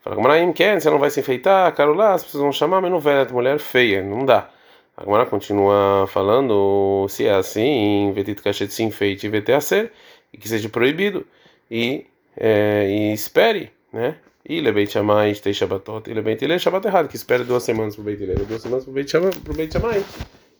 Fala, 0.00 0.16
como 0.16 0.26
Maraim 0.28 0.52
quer, 0.52 0.80
você 0.80 0.90
não 0.90 0.98
vai 0.98 1.10
se 1.10 1.20
enfeitar, 1.20 1.72
caro 1.74 1.94
lá, 1.94 2.14
as 2.14 2.24
pessoas 2.24 2.42
vão 2.42 2.52
chamar, 2.52 2.80
mas 2.80 2.90
não 2.90 2.98
vai, 2.98 3.26
mulher 3.28 3.58
feia, 3.58 4.02
não 4.02 4.24
dá. 4.24 4.48
A 4.96 5.04
Gemara 5.04 5.26
continua 5.26 6.06
falando, 6.08 7.06
se 7.08 7.26
é 7.26 7.34
assim, 7.34 8.10
vetit 8.12 8.42
cachete 8.42 8.74
se 8.74 8.82
enfeite 8.82 9.28
vete 9.28 9.52
a 9.52 9.60
ser, 9.60 9.92
e 10.32 10.38
que 10.38 10.48
seja 10.48 10.68
proibido 10.68 11.24
e, 11.70 12.04
é, 12.36 12.86
e 12.88 13.12
espere, 13.12 13.70
né? 13.92 14.16
E 14.48 14.60
lebeit 14.60 14.90
chamai 14.90 15.34
tem 15.34 15.52
shabatot, 15.52 16.08
e 16.10 16.14
lebeit 16.14 16.42
ele 16.42 16.58
shabat 16.58 16.86
errado, 16.86 17.08
que 17.08 17.16
espere 17.16 17.44
duas 17.44 17.62
semanas 17.62 17.94
para 17.94 18.02
o 18.02 18.04
beit 18.04 18.24
duas 18.46 18.62
semanas 18.62 18.84
para 18.84 18.90
o 18.90 18.94
beit 18.94 19.10
chamai, 19.10 19.30
para 19.30 19.52
o 19.52 19.56
beit. 19.56 19.74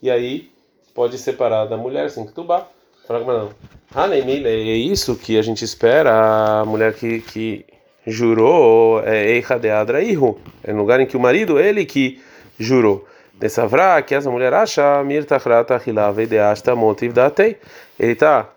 E 0.02 0.10
aí 0.10 0.50
pode 0.94 1.16
separar 1.16 1.64
da 1.64 1.76
mulher 1.76 2.10
sem 2.10 2.26
ketubá. 2.26 2.68
Fala 3.06 3.20
como 3.20 3.32
não. 3.32 3.50
Hanemile 3.94 4.46
é 4.46 4.76
isso 4.76 5.16
que 5.16 5.38
a 5.38 5.42
gente 5.42 5.64
espera 5.64 6.60
a 6.60 6.64
mulher 6.66 6.92
que, 6.92 7.20
que 7.20 7.64
jurou 8.06 9.02
é 9.04 9.30
eicha 9.30 9.58
de 9.58 9.70
adraihu, 9.70 10.38
é 10.62 10.72
no 10.72 10.80
lugar 10.80 11.00
em 11.00 11.06
que 11.06 11.16
o 11.16 11.20
marido 11.20 11.58
ele 11.58 11.86
que 11.86 12.20
jurou. 12.58 13.06
Desavra 13.32 14.02
que 14.02 14.14
essa 14.14 14.30
mulher 14.30 14.52
acha 14.52 15.02
mir 15.04 15.24
hilave 15.86 16.26
de 16.26 16.74
motiv 16.74 17.12
datei. 17.12 17.56
Ele 17.98 18.14
tá 18.14 18.50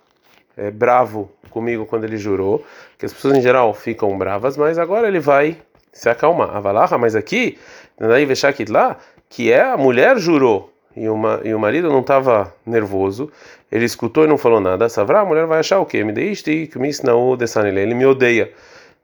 é, 0.58 0.72
bravo 0.72 1.32
comigo 1.51 1.86
quando 1.86 2.05
ele 2.05 2.17
jurou, 2.17 2.65
que 2.98 3.05
as 3.05 3.13
pessoas 3.13 3.38
em 3.38 3.41
geral 3.41 3.74
ficam 3.74 4.17
bravas, 4.17 4.58
mas 4.58 4.79
agora 4.79 5.08
ele 5.08 5.20
vai 5.20 5.58
se 5.93 6.10
acalmar. 6.10 6.55
Avalaha, 6.55 6.98
mas 6.98 7.15
aqui, 7.15 7.60
daí 8.00 8.25
lá, 8.70 8.98
que 9.29 9.51
é 9.51 9.62
a 9.62 9.77
mulher 9.77 10.17
jurou 10.17 10.72
e, 10.96 11.08
uma, 11.08 11.41
e 11.43 11.53
o 11.53 11.60
marido 11.60 11.89
não 11.89 12.01
estava 12.01 12.53
nervoso, 12.65 13.31
ele 13.72 13.86
escutou 13.86 14.25
e 14.25 14.27
não 14.27 14.38
falou 14.38 14.60
nada. 14.60 14.89
Savra, 14.89 15.22
a 15.22 15.25
mulher 15.25 15.46
vai 15.46 15.60
achar 15.60 15.79
o 15.79 15.86
quê? 15.86 16.03
Me 16.03 16.12
deixe 16.12 16.67
que 16.67 16.79
me 16.79 16.89
ensinou 16.89 17.38
ele 17.81 17.93
me 17.93 18.05
odeia, 18.05 18.51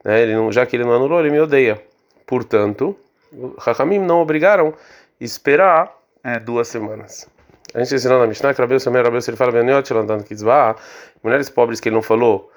né? 0.04 0.22
Ele 0.22 0.36
não, 0.36 0.52
já 0.52 0.66
que 0.66 0.76
ele 0.76 0.84
não 0.84 0.94
anulou, 0.94 1.20
ele 1.20 1.30
me 1.30 1.40
odeia. 1.40 1.82
Portanto, 2.26 2.96
Hakamim 3.66 4.00
não 4.00 4.20
obrigaram 4.20 4.74
esperar 5.20 5.94
é, 6.24 6.40
duas 6.40 6.68
semanas. 6.68 7.28
A 7.74 7.80
gente 7.80 7.96
ensinou 7.96 8.20
na 8.20 8.28
Mishnah 8.28 8.54
que 8.54 8.62
Rabeu 8.62 8.80
Samer, 8.80 9.04
Rabeu 9.04 9.20
ele 9.28 9.38
fala, 9.38 10.76
mulheres 11.24 11.50
pobres 11.50 11.80
que 11.80 11.90
ele 11.90 11.96
não 11.96 12.02
falou 12.02 12.52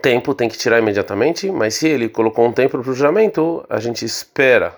tempo, 0.00 0.34
tem 0.34 0.48
que 0.48 0.56
tirar 0.56 0.78
imediatamente, 0.78 1.50
mas 1.50 1.74
se 1.74 1.88
ele 1.88 2.08
colocou 2.08 2.46
um 2.46 2.52
tempo 2.52 2.80
para 2.80 2.90
o 2.90 2.94
juramento, 2.94 3.64
a 3.68 3.80
gente 3.80 4.04
espera, 4.04 4.74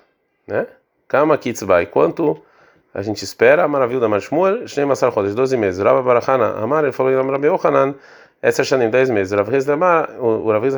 né? 0.47 0.67
Kama 1.07 1.37
Kitzbai, 1.37 1.87
quanto 1.87 2.43
a 2.93 3.03
gente 3.03 3.23
espera, 3.23 3.65
a 3.65 3.69
maravilha 3.69 4.01
da 4.01 4.09
Mashmuel, 4.09 4.67
Shnei 4.67 4.87
Masar 4.87 5.13
Chodesh, 5.13 5.35
12 5.35 5.57
meses. 5.57 5.81
Rabba 5.83 6.03
Barachana, 6.03 6.55
Amar, 6.59 6.85
ele 6.85 6.93
falou 6.93 7.13
em 7.13 7.17
nome 7.17 7.31
Rabbi 7.31 7.47
Yohanan, 7.47 7.95
essa 8.41 8.65
Shanim, 8.65 8.91
10 8.91 9.11
meses. 9.11 9.33
Rav 9.33 9.53
Hezda, 9.55 9.77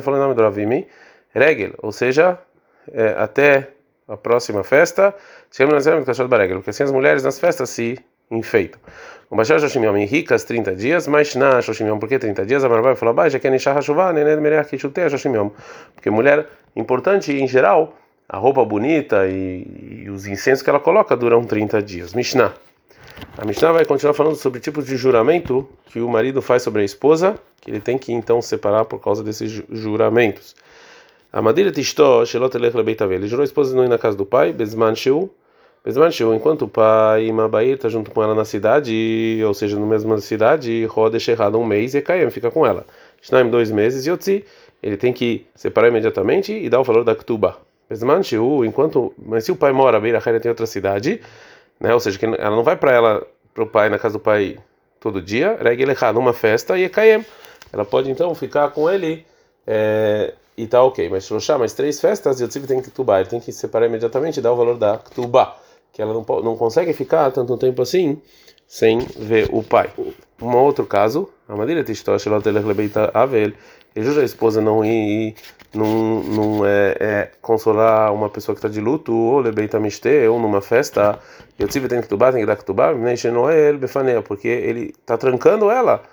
falou 0.01 0.19
em 0.19 0.23
nome 0.23 0.33
do 0.33 0.41
Ravimi, 0.41 0.87
Regel, 1.33 1.73
ou 1.81 1.91
seja, 1.91 2.37
é, 2.91 3.15
até 3.17 3.69
a 4.07 4.15
próxima 4.15 4.63
festa, 4.63 5.13
porque 5.49 6.69
assim 6.69 6.83
as 6.83 6.91
mulheres 6.91 7.23
nas 7.23 7.39
festas 7.39 7.69
se 7.69 7.99
enfeitam. 8.29 8.79
O 9.29 9.35
Bashar 9.35 9.59
Shoshim 9.59 9.83
Yom 9.83 10.05
ricas 10.05 10.45
30 10.45 10.75
dias, 10.75 11.07
mas 11.07 11.35
na 11.35 11.61
Shoshim 11.61 11.85
por 11.99 12.07
que 12.07 12.17
30 12.17 12.45
dias? 12.45 12.63
A 12.63 12.69
Marvai 12.69 12.95
falou, 12.95 13.13
baixa 13.13 13.37
que 13.39 13.47
é 13.47 13.49
Nishah 13.49 13.73
Hashuvah, 13.73 14.13
Nened 14.13 14.41
Merech 14.41 14.69
Kishutea 14.69 15.09
Shoshim. 15.09 15.33
Porque 15.93 16.09
mulher, 16.09 16.47
importante 16.75 17.33
em 17.33 17.47
geral, 17.47 17.93
a 18.29 18.37
roupa 18.37 18.63
bonita 18.63 19.27
e, 19.27 20.03
e, 20.05 20.09
os 20.09 20.27
incensos 20.27 20.61
que 20.61 20.69
ela 20.69 20.79
coloca 20.79 21.15
duram 21.15 21.43
30 21.43 21.81
dias. 21.81 22.13
Mishnah. 22.13 22.53
A 23.37 23.45
Mishnah 23.45 23.71
vai 23.71 23.85
continuar 23.85 24.13
falando 24.13 24.35
sobre 24.35 24.59
tipos 24.59 24.85
de 24.85 24.95
juramento 24.95 25.67
que 25.87 25.99
o 25.99 26.07
marido 26.07 26.41
faz 26.41 26.63
sobre 26.63 26.81
a 26.81 26.85
esposa, 26.85 27.37
que 27.59 27.71
ele 27.71 27.79
tem 27.79 27.97
que 27.97 28.13
então 28.13 28.41
separar 28.41 28.85
por 28.85 28.99
causa 28.99 29.23
desses 29.23 29.51
juramentos. 29.69 30.55
A 31.33 31.41
madeira 31.41 31.71
tistó, 31.71 32.23
Shelot 32.25 32.55
Elech. 32.55 32.75
Ele 33.11 33.27
jurou 33.27 33.41
a 33.41 33.45
esposa 33.45 33.75
não 33.75 33.83
ir 33.83 33.89
na 33.89 33.97
casa 33.97 34.15
do 34.15 34.25
pai, 34.25 34.53
Bezman 34.53 34.95
Sheu, 34.95 35.29
enquanto 36.33 36.63
o 36.63 36.67
pai 36.67 37.31
Mabair 37.31 37.75
está 37.75 37.87
junto 37.87 38.11
com 38.11 38.21
ela 38.21 38.35
na 38.35 38.43
cidade, 38.43 39.41
ou 39.47 39.53
seja, 39.53 39.79
na 39.79 39.85
mesma 39.85 40.17
cidade, 40.17 40.83
roda 40.83 41.17
errado 41.31 41.57
um 41.57 41.65
mês 41.65 41.95
e 41.95 42.01
Kaem 42.01 42.29
fica 42.29 42.51
com 42.51 42.65
ela. 42.65 42.85
Shnaim 43.21 43.49
dois 43.49 43.71
meses 43.71 44.05
e 44.05 44.09
Yotzi, 44.09 44.43
ele 44.83 44.97
tem 44.97 45.13
que 45.13 45.47
separar 45.55 45.87
imediatamente 45.87 46.51
e 46.51 46.67
dar 46.67 46.81
o 46.81 46.83
valor 46.83 47.05
da 47.05 47.15
Ktuba. 47.15 47.57
enquanto, 48.65 49.13
mas 49.17 49.45
se 49.45 49.51
o 49.53 49.55
pai 49.55 49.71
mora, 49.71 49.97
Beira 49.97 50.21
Haira 50.23 50.41
tem 50.41 50.49
outra 50.49 50.65
cidade, 50.65 51.21
né, 51.79 51.93
ou 51.93 52.01
seja, 52.01 52.19
ela 52.37 52.53
não 52.53 52.63
vai 52.65 52.75
para 52.75 52.91
ela, 52.91 53.27
para 53.53 53.63
o 53.63 53.67
pai, 53.67 53.87
na 53.87 53.97
casa 53.97 54.17
do 54.17 54.19
pai 54.19 54.57
todo 54.99 55.21
dia, 55.21 55.57
Regel 55.61 55.89
errado 55.89 56.15
numa 56.15 56.33
festa 56.33 56.77
e 56.77 56.89
Kaem. 56.89 57.25
Ela 57.71 57.85
pode 57.85 58.11
então 58.11 58.35
ficar 58.35 58.71
com 58.71 58.89
ele 58.89 59.25
é, 59.65 60.33
e 60.57 60.67
tá 60.67 60.83
ok, 60.83 61.07
mas 61.07 61.25
Shloshá, 61.25 61.57
mais 61.57 61.71
três 61.71 62.01
festas, 62.01 62.41
Yotzi 62.41 62.59
tem 62.67 62.81
que 62.81 62.91
Ktuba, 62.91 63.21
ele 63.21 63.29
tem 63.29 63.39
que 63.39 63.53
separar 63.53 63.85
imediatamente 63.85 64.41
e 64.41 64.41
dar 64.41 64.51
o 64.51 64.57
valor 64.57 64.77
da 64.77 64.97
Ktuba 64.97 65.55
que 65.97 66.01
ela 66.03 66.13
não, 66.13 66.23
não 66.43 66.55
consegue 66.55 66.93
ficar 66.93 67.31
tanto 67.31 67.57
tempo 67.57 67.81
assim 67.81 68.21
sem 68.67 68.99
ver 68.99 69.49
o 69.51 69.63
pai. 69.63 69.89
Um 70.39 70.55
outro 70.55 70.85
caso, 70.85 71.27
a 71.49 71.55
Madeira 71.55 71.83
Tistosh, 71.83 72.27
ela 72.27 72.39
Avel, 73.15 73.53
ele 73.95 74.05
jura 74.05 74.21
a 74.21 74.23
esposa 74.23 74.61
não 74.61 74.85
ir, 74.85 75.33
não, 75.73 76.21
não 76.21 76.65
é, 76.67 76.97
é, 76.99 77.31
consolar 77.41 78.13
uma 78.13 78.29
pessoa 78.29 78.53
que 78.53 78.59
está 78.59 78.69
de 78.69 78.79
luto, 78.79 79.11
ou 79.11 79.39
lebeita 79.39 79.79
miste, 79.79 80.27
ou 80.27 80.39
numa 80.39 80.61
festa, 80.61 81.17
eu 81.57 81.67
tive 81.67 81.87
tem 81.87 81.99
que 81.99 82.07
tubar, 82.07 82.31
tem 82.31 82.41
que 82.41 82.45
dar 82.45 82.57
que 82.57 82.65
tubar, 82.65 82.93
Noel 83.33 83.79
befaneia, 83.79 84.21
porque 84.21 84.47
ele 84.47 84.93
está 84.99 85.17
trancando 85.17 85.71
ela, 85.71 86.03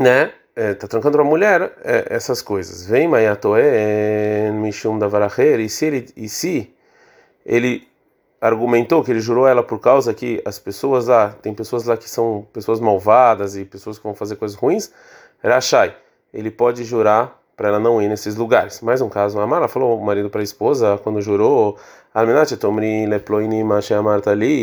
né? 0.00 0.32
É, 0.54 0.72
trancando 0.72 1.20
a 1.20 1.24
mulher 1.24 1.76
é, 1.84 2.06
essas 2.08 2.40
coisas. 2.40 2.86
Vem 2.86 3.06
Mayatoen 3.06 4.52
Mishum 4.54 4.98
da 4.98 5.08
Varacher, 5.08 5.60
e 5.60 5.68
se 5.68 5.84
ele, 5.84 6.06
e 6.16 6.26
se 6.26 6.74
ele 7.44 7.86
argumentou 8.40 9.02
que 9.02 9.10
ele 9.10 9.20
jurou 9.20 9.46
ela 9.46 9.62
por 9.62 9.78
causa 9.80 10.12
que 10.12 10.42
as 10.44 10.58
pessoas 10.58 11.06
lá, 11.06 11.30
tem 11.30 11.54
pessoas 11.54 11.84
lá 11.84 11.96
que 11.96 12.08
são 12.08 12.46
pessoas 12.52 12.80
malvadas 12.80 13.56
e 13.56 13.64
pessoas 13.64 13.98
que 13.98 14.04
vão 14.04 14.14
fazer 14.14 14.36
coisas 14.36 14.56
ruins, 14.56 14.92
Rashai, 15.42 15.94
ele 16.32 16.50
pode 16.50 16.84
jurar 16.84 17.40
para 17.56 17.68
ela 17.68 17.78
não 17.80 18.02
ir 18.02 18.08
nesses 18.08 18.36
lugares. 18.36 18.80
Mais 18.82 19.00
um 19.00 19.08
caso, 19.08 19.40
a 19.40 19.46
Mara 19.46 19.68
falou 19.68 19.98
o 19.98 20.04
marido 20.04 20.28
para 20.28 20.40
a 20.40 20.44
esposa 20.44 20.98
quando 21.02 21.20
jurou, 21.22 21.78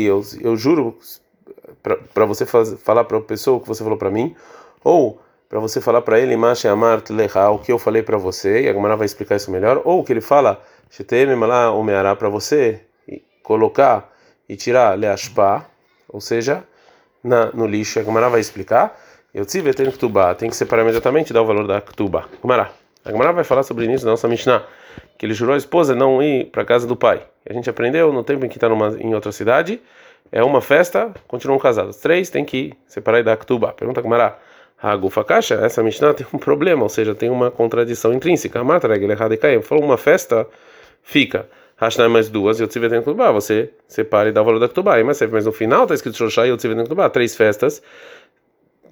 eu, 0.04 0.22
eu 0.40 0.56
juro 0.56 0.96
para 2.14 2.24
você 2.24 2.46
faz, 2.46 2.74
falar 2.82 3.04
para 3.04 3.18
a 3.18 3.20
pessoa 3.20 3.58
o 3.58 3.60
que 3.60 3.68
você 3.68 3.82
falou 3.82 3.98
para 3.98 4.10
mim, 4.10 4.34
ou 4.82 5.20
para 5.48 5.60
você 5.60 5.80
falar 5.80 6.02
para 6.02 6.18
ele, 6.18 6.34
o 6.36 7.58
que 7.58 7.70
eu 7.70 7.78
falei 7.78 8.02
para 8.02 8.16
você, 8.16 8.62
e 8.62 8.68
a 8.68 8.72
Gemara 8.72 8.96
vai 8.96 9.06
explicar 9.06 9.36
isso 9.36 9.50
melhor, 9.50 9.82
ou 9.84 10.02
que 10.02 10.12
ele 10.12 10.20
fala, 10.20 10.62
para 12.16 12.28
você 12.28 12.80
colocar 13.44 14.10
e 14.48 14.56
tirar 14.56 14.98
leashpa, 14.98 15.64
ou 16.08 16.20
seja, 16.20 16.64
na, 17.22 17.52
no 17.52 17.66
lixo, 17.66 18.00
a 18.00 18.02
Gemara 18.02 18.28
vai 18.28 18.40
explicar, 18.40 18.98
eu 19.32 19.44
tive 19.44 19.72
tem 19.72 19.88
ktubá, 19.90 20.34
tem 20.34 20.50
que 20.50 20.56
separar 20.56 20.82
imediatamente 20.82 21.30
e 21.30 21.32
dar 21.32 21.42
o 21.42 21.46
valor 21.46 21.66
da 21.66 21.80
ktubá. 21.80 22.24
Gemara. 22.42 22.72
A 23.04 23.10
Gemara 23.10 23.32
vai 23.32 23.44
falar 23.44 23.62
sobre 23.62 23.84
isso 23.92 24.04
na 24.06 24.12
nossa 24.12 24.26
Mishnah, 24.26 24.64
que 25.18 25.26
ele 25.26 25.34
jurou 25.34 25.54
a 25.54 25.58
esposa 25.58 25.94
não 25.94 26.22
ir 26.22 26.46
para 26.46 26.64
casa 26.64 26.86
do 26.86 26.96
pai. 26.96 27.22
A 27.48 27.52
gente 27.52 27.68
aprendeu 27.68 28.10
no 28.12 28.24
tempo 28.24 28.46
em 28.46 28.48
que 28.48 28.56
está 28.56 28.66
em 28.98 29.14
outra 29.14 29.30
cidade, 29.30 29.80
é 30.32 30.42
uma 30.42 30.62
festa, 30.62 31.12
continuam 31.28 31.58
casados. 31.58 31.98
Três 31.98 32.30
tem 32.30 32.44
que 32.44 32.72
separar 32.86 33.20
e 33.20 33.22
dar 33.22 33.36
ktubá. 33.36 33.72
Pergunta 33.72 34.00
a 34.00 34.02
Gemara. 34.02 34.38
Caixa, 35.26 35.54
essa 35.54 35.82
Mishnah 35.82 36.14
tem 36.14 36.26
um 36.32 36.38
problema, 36.38 36.82
ou 36.82 36.88
seja, 36.88 37.14
tem 37.14 37.30
uma 37.30 37.50
contradição 37.50 38.12
intrínseca. 38.12 38.62
Matra, 38.64 38.96
errado 38.96 39.32
e. 39.32 39.62
Falou 39.62 39.84
uma 39.84 39.96
festa, 39.96 40.46
fica. 41.02 41.46
Hashnai 41.76 42.08
mais 42.08 42.28
duas, 42.28 42.58
dentro 42.58 43.12
do 43.12 43.14
bar. 43.14 43.32
Você 43.32 43.70
separa 43.88 44.28
e 44.28 44.32
dá 44.32 44.42
o 44.42 44.44
valor 44.44 44.60
da 44.60 44.68
Ktubá. 44.68 45.02
Mas, 45.02 45.20
no 45.20 45.52
final 45.52 45.82
está 45.82 45.94
escrito 45.94 46.16
Shoshai 46.16 46.48
e 46.48 46.56
dentro 46.56 46.88
do 46.88 46.94
bar. 46.94 47.10
Três 47.10 47.36
festas, 47.36 47.82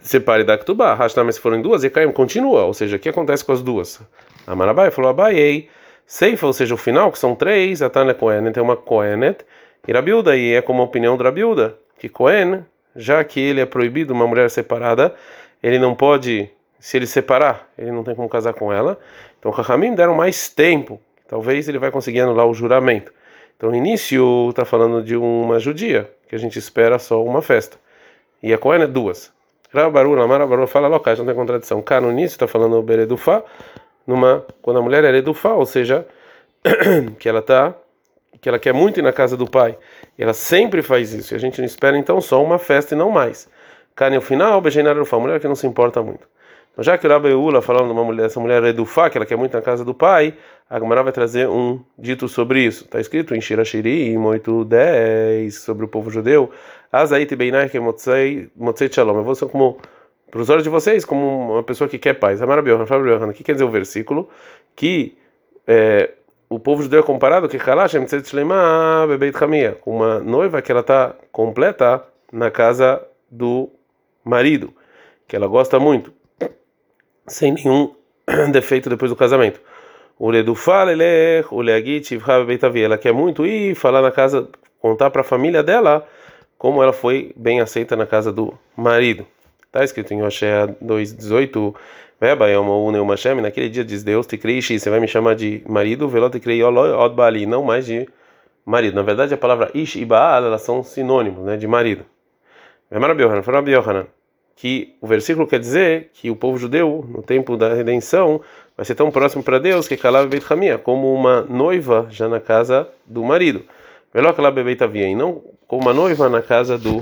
separe 0.01 0.45
da 0.45 0.59
Ktubá. 0.59 0.95
Hashnai 0.95 1.25
mais 1.25 1.39
foram 1.39 1.62
duas 1.62 1.85
e 1.85 1.91
Caim 1.91 2.11
continua. 2.11 2.65
Ou 2.65 2.75
seja, 2.75 2.97
o 2.97 2.99
que 2.99 3.09
acontece 3.09 3.45
com 3.45 3.53
as 3.53 3.62
duas? 3.62 4.01
A 4.47 4.57
Marabai 4.57 4.91
falou 4.91 5.11
Abaiei. 5.11 5.69
Seifa, 6.05 6.47
ou 6.47 6.53
seja, 6.53 6.75
o 6.75 6.77
final, 6.77 7.11
que 7.12 7.19
são 7.19 7.35
três, 7.35 7.81
a 7.81 7.89
Tana 7.89 8.12
Kohenet 8.12 8.59
é 8.59 8.62
uma 8.62 8.77
Kohenet. 8.77 9.45
E 9.87 9.93
Rabiuda, 9.93 10.37
e 10.37 10.53
é 10.53 10.61
como 10.61 10.83
a 10.83 10.85
opinião 10.85 11.17
do 11.17 11.25
Rabiuda, 11.25 11.79
que 11.99 12.09
Kohen, 12.09 12.65
já 12.95 13.23
que 13.25 13.41
ele 13.41 13.61
é 13.61 13.67
proibido 13.67 14.12
uma 14.12 14.27
mulher 14.27 14.51
separada, 14.51 15.15
ele 15.62 15.79
não 15.79 15.95
pode, 15.95 16.51
se 16.79 16.97
ele 16.97 17.07
separar, 17.07 17.69
ele 17.79 17.91
não 17.91 18.05
tem 18.05 18.15
como 18.15 18.29
casar 18.29 18.53
com 18.53 18.73
ela. 18.73 18.99
Então, 19.39 19.51
Rahamim 19.51 19.95
deram 19.95 20.15
mais 20.15 20.49
tempo 20.49 21.01
talvez 21.33 21.67
ele 21.67 21.79
vai 21.79 21.91
conseguir 21.91 22.21
anular 22.21 22.47
o 22.47 22.53
juramento. 22.53 23.11
Então, 23.57 23.71
o 23.71 23.75
início 23.75 24.51
está 24.51 24.67
falando 24.67 25.03
de 25.03 25.17
uma 25.17 25.59
judia, 25.59 26.11
que 26.29 26.35
a 26.35 26.39
gente 26.39 26.59
espera 26.59 26.99
só 26.99 27.25
uma 27.25 27.41
festa. 27.41 27.79
E 28.43 28.53
a 28.53 28.59
Cohen 28.59 28.83
é 28.83 28.87
duas. 28.87 29.33
Rabaru, 29.73 30.12
Lamara, 30.12 30.47
Baru 30.47 30.67
fala 30.67 30.89
local, 30.89 31.17
não 31.17 31.25
tem 31.25 31.35
contradição. 31.35 31.81
Cá 31.81 32.03
no 32.03 32.11
início 32.11 32.35
está 32.35 32.47
falando 32.47 32.83
Beredufá, 32.83 33.43
numa, 34.07 34.45
quando 34.61 34.81
a 34.81 34.83
mulher 34.83 35.05
é 35.05 35.09
Eredufá, 35.09 35.55
ou 35.55 35.65
seja, 35.65 36.07
que 37.19 37.27
ela 37.27 37.41
tá 37.41 37.75
que 38.39 38.49
ela 38.49 38.59
quer 38.59 38.75
muito 38.75 38.99
ir 39.01 39.03
na 39.03 39.12
casa 39.12 39.35
do 39.35 39.49
pai, 39.49 39.79
ela 40.19 40.35
sempre 40.35 40.83
faz 40.83 41.15
isso, 41.15 41.33
e 41.33 41.37
a 41.37 41.39
gente 41.39 41.61
não 41.61 41.65
espera 41.65 41.97
então 41.97 42.21
só 42.21 42.43
uma 42.43 42.59
festa 42.59 42.95
e 42.95 42.99
não 42.99 43.09
mais. 43.09 43.49
Cá 43.95 44.11
no 44.11 44.21
final, 44.21 44.61
Bejeinar 44.61 44.97
a 44.99 45.19
mulher 45.19 45.41
que 45.41 45.49
não 45.49 45.55
se 45.55 45.67
importa 45.67 46.03
muito. 46.03 46.29
Então, 46.73 46.83
já 46.83 46.97
que 46.97 47.07
o 47.07 47.11
Rabeula 47.11 47.61
falando 47.61 47.87
de 47.87 47.93
uma 47.93 48.02
mulher, 48.02 48.26
essa 48.26 48.41
mulher 48.41 48.62
é 48.64 48.73
do 48.73 48.87
Fá, 48.87 49.11
que 49.11 49.19
ela 49.19 49.26
quer 49.26 49.37
muito 49.37 49.52
na 49.52 49.61
casa 49.61 49.85
do 49.85 49.93
pai, 49.93 50.35
a 50.71 50.79
Gemara 50.79 51.02
vai 51.02 51.12
trazer 51.12 51.47
um 51.47 51.81
dito 51.99 52.26
sobre 52.29 52.61
isso. 52.64 52.85
Está 52.85 52.99
escrito 52.99 53.35
em 53.35 53.41
Shirashiri, 53.43 54.09
em 54.09 54.17
8.10, 54.17 55.50
sobre 55.50 55.85
o 55.85 55.88
povo 55.88 56.11
judeu. 56.11 56.50
Azait 56.91 57.31
Beinai 57.37 57.69
que 57.69 57.79
motzei 57.79 58.50
shalom. 58.91 59.19
Eu 59.19 59.25
vou 59.25 59.35
ser 59.35 59.49
como, 59.49 59.76
para 60.31 60.41
os 60.41 60.49
olhos 60.49 60.64
de 60.64 60.71
vocês, 60.71 61.05
como 61.05 61.52
uma 61.52 61.62
pessoa 61.62 61.88
que 61.88 61.99
quer 61.99 62.14
paz. 62.14 62.41
Amara 62.41 62.62
Biohan, 62.62 62.85
o 63.29 63.33
que 63.35 63.45
quer 63.45 63.52
dizer 63.52 63.64
o 63.64 63.71
versículo? 63.71 64.31
Que 64.75 65.14
é, 65.66 66.12
o 66.49 66.59
povo 66.59 66.83
judeu 66.83 67.01
é 67.01 67.03
comparado 67.03 67.51
que 67.51 67.59
Kalashem 67.59 68.07
uma 69.85 70.20
noiva 70.20 70.62
que 70.62 70.73
ela 70.73 70.81
está 70.81 71.14
completa 71.31 72.03
na 72.33 72.51
casa 72.51 73.07
do 73.31 73.68
marido, 74.25 74.73
que 75.29 75.37
ela 75.37 75.47
gosta 75.47 75.79
muito 75.79 76.22
sem 77.27 77.53
nenhum 77.53 77.95
defeito 78.53 78.89
depois 78.89 79.11
do 79.11 79.17
casamento. 79.17 79.61
O 80.19 80.31
Ledufal, 80.31 80.91
ele 80.91 81.05
é 81.05 81.45
o 81.51 81.63
ela 82.79 82.99
quer 82.99 83.13
muito 83.13 83.45
ir 83.45 83.75
falar 83.75 84.03
na 84.03 84.11
casa, 84.11 84.49
contar 84.81 85.11
para 85.11 85.23
a 85.23 85.25
família 85.25 85.63
dela 85.63 86.07
como 86.57 86.81
ela 86.81 86.93
foi 86.93 87.33
bem 87.35 87.61
aceita 87.61 87.97
na 87.97 88.07
casa 88.07 88.33
do 88.33 88.55
marido. 88.77 89.27
Está 89.67 89.83
escrito 89.83 90.15
em 90.15 90.23
Oshea 90.23 90.69
2,18. 90.81 91.75
Veba 92.21 92.49
é 92.49 92.57
uma 92.57 92.77
uma 92.77 93.17
Shem, 93.17 93.41
naquele 93.41 93.69
dia 93.69 93.85
diz 93.85 94.05
Deus, 94.05 94.29
te 94.29 94.39
criei 94.39 94.63
você 94.63 94.89
vai 94.89 95.01
me 95.01 95.09
chamar 95.09 95.35
de 95.35 95.61
marido, 95.67 96.09
velot 96.09 96.31
te 96.31 96.39
criei 96.39 96.63
od 96.63 97.17
bali, 97.17 97.47
não 97.47 97.65
mais 97.65 97.85
de 97.87 98.09
marido. 98.65 98.95
Na 98.95 99.03
verdade, 99.03 99.35
a 99.35 99.37
palavra 99.37 99.73
ish 99.75 99.97
e 99.97 100.05
baal, 100.05 100.45
elas 100.45 100.63
são 100.63 100.85
sinônimos, 100.85 101.45
né, 101.45 101.57
de 101.57 101.67
marido. 101.67 102.05
Fala 103.43 103.69
Yohanan 103.69 104.07
que 104.57 104.95
o 105.01 105.07
versículo 105.07 105.47
quer 105.47 105.59
dizer 105.59 106.11
que 106.15 106.31
o 106.31 106.37
povo 106.37 106.59
judeu, 106.59 107.05
no 107.09 107.23
tempo 107.23 107.57
da 107.57 107.75
redenção, 107.75 108.41
vai 108.77 108.85
ser 108.85 108.95
tão 108.95 109.11
próximo 109.11 109.43
para 109.43 109.59
Deus 109.59 109.88
que 109.88 109.97
Kalav 109.97 110.29
Beit 110.29 110.45
Hamia, 110.51 110.79
como 110.79 111.12
uma 111.12 111.43
noiva 111.43 112.07
já 112.11 112.29
na 112.29 112.41
casa 112.41 112.88
do 113.07 113.23
marido. 113.23 113.65
Melhor 114.15 114.35
Kalav 114.35 114.55
Beit 114.55 114.83
Avia, 114.83 115.09
e 115.09 115.15
não 115.15 115.43
como 115.67 115.83
uma 115.83 115.95
noiva 115.95 116.29
na 116.29 116.43
casa 116.43 116.77
do 116.77 117.01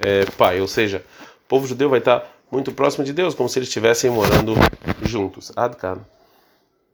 é, 0.00 0.24
pai. 0.38 0.60
Ou 0.60 0.66
seja, 0.68 1.02
o 1.44 1.48
povo 1.48 1.66
judeu 1.66 1.88
vai 1.88 1.98
estar 1.98 2.26
muito 2.50 2.72
próximo 2.72 3.04
de 3.04 3.12
Deus, 3.12 3.34
como 3.34 3.48
se 3.48 3.58
eles 3.58 3.68
estivessem 3.68 4.10
morando 4.10 4.54
juntos. 5.02 5.52
Adkan. 5.54 6.15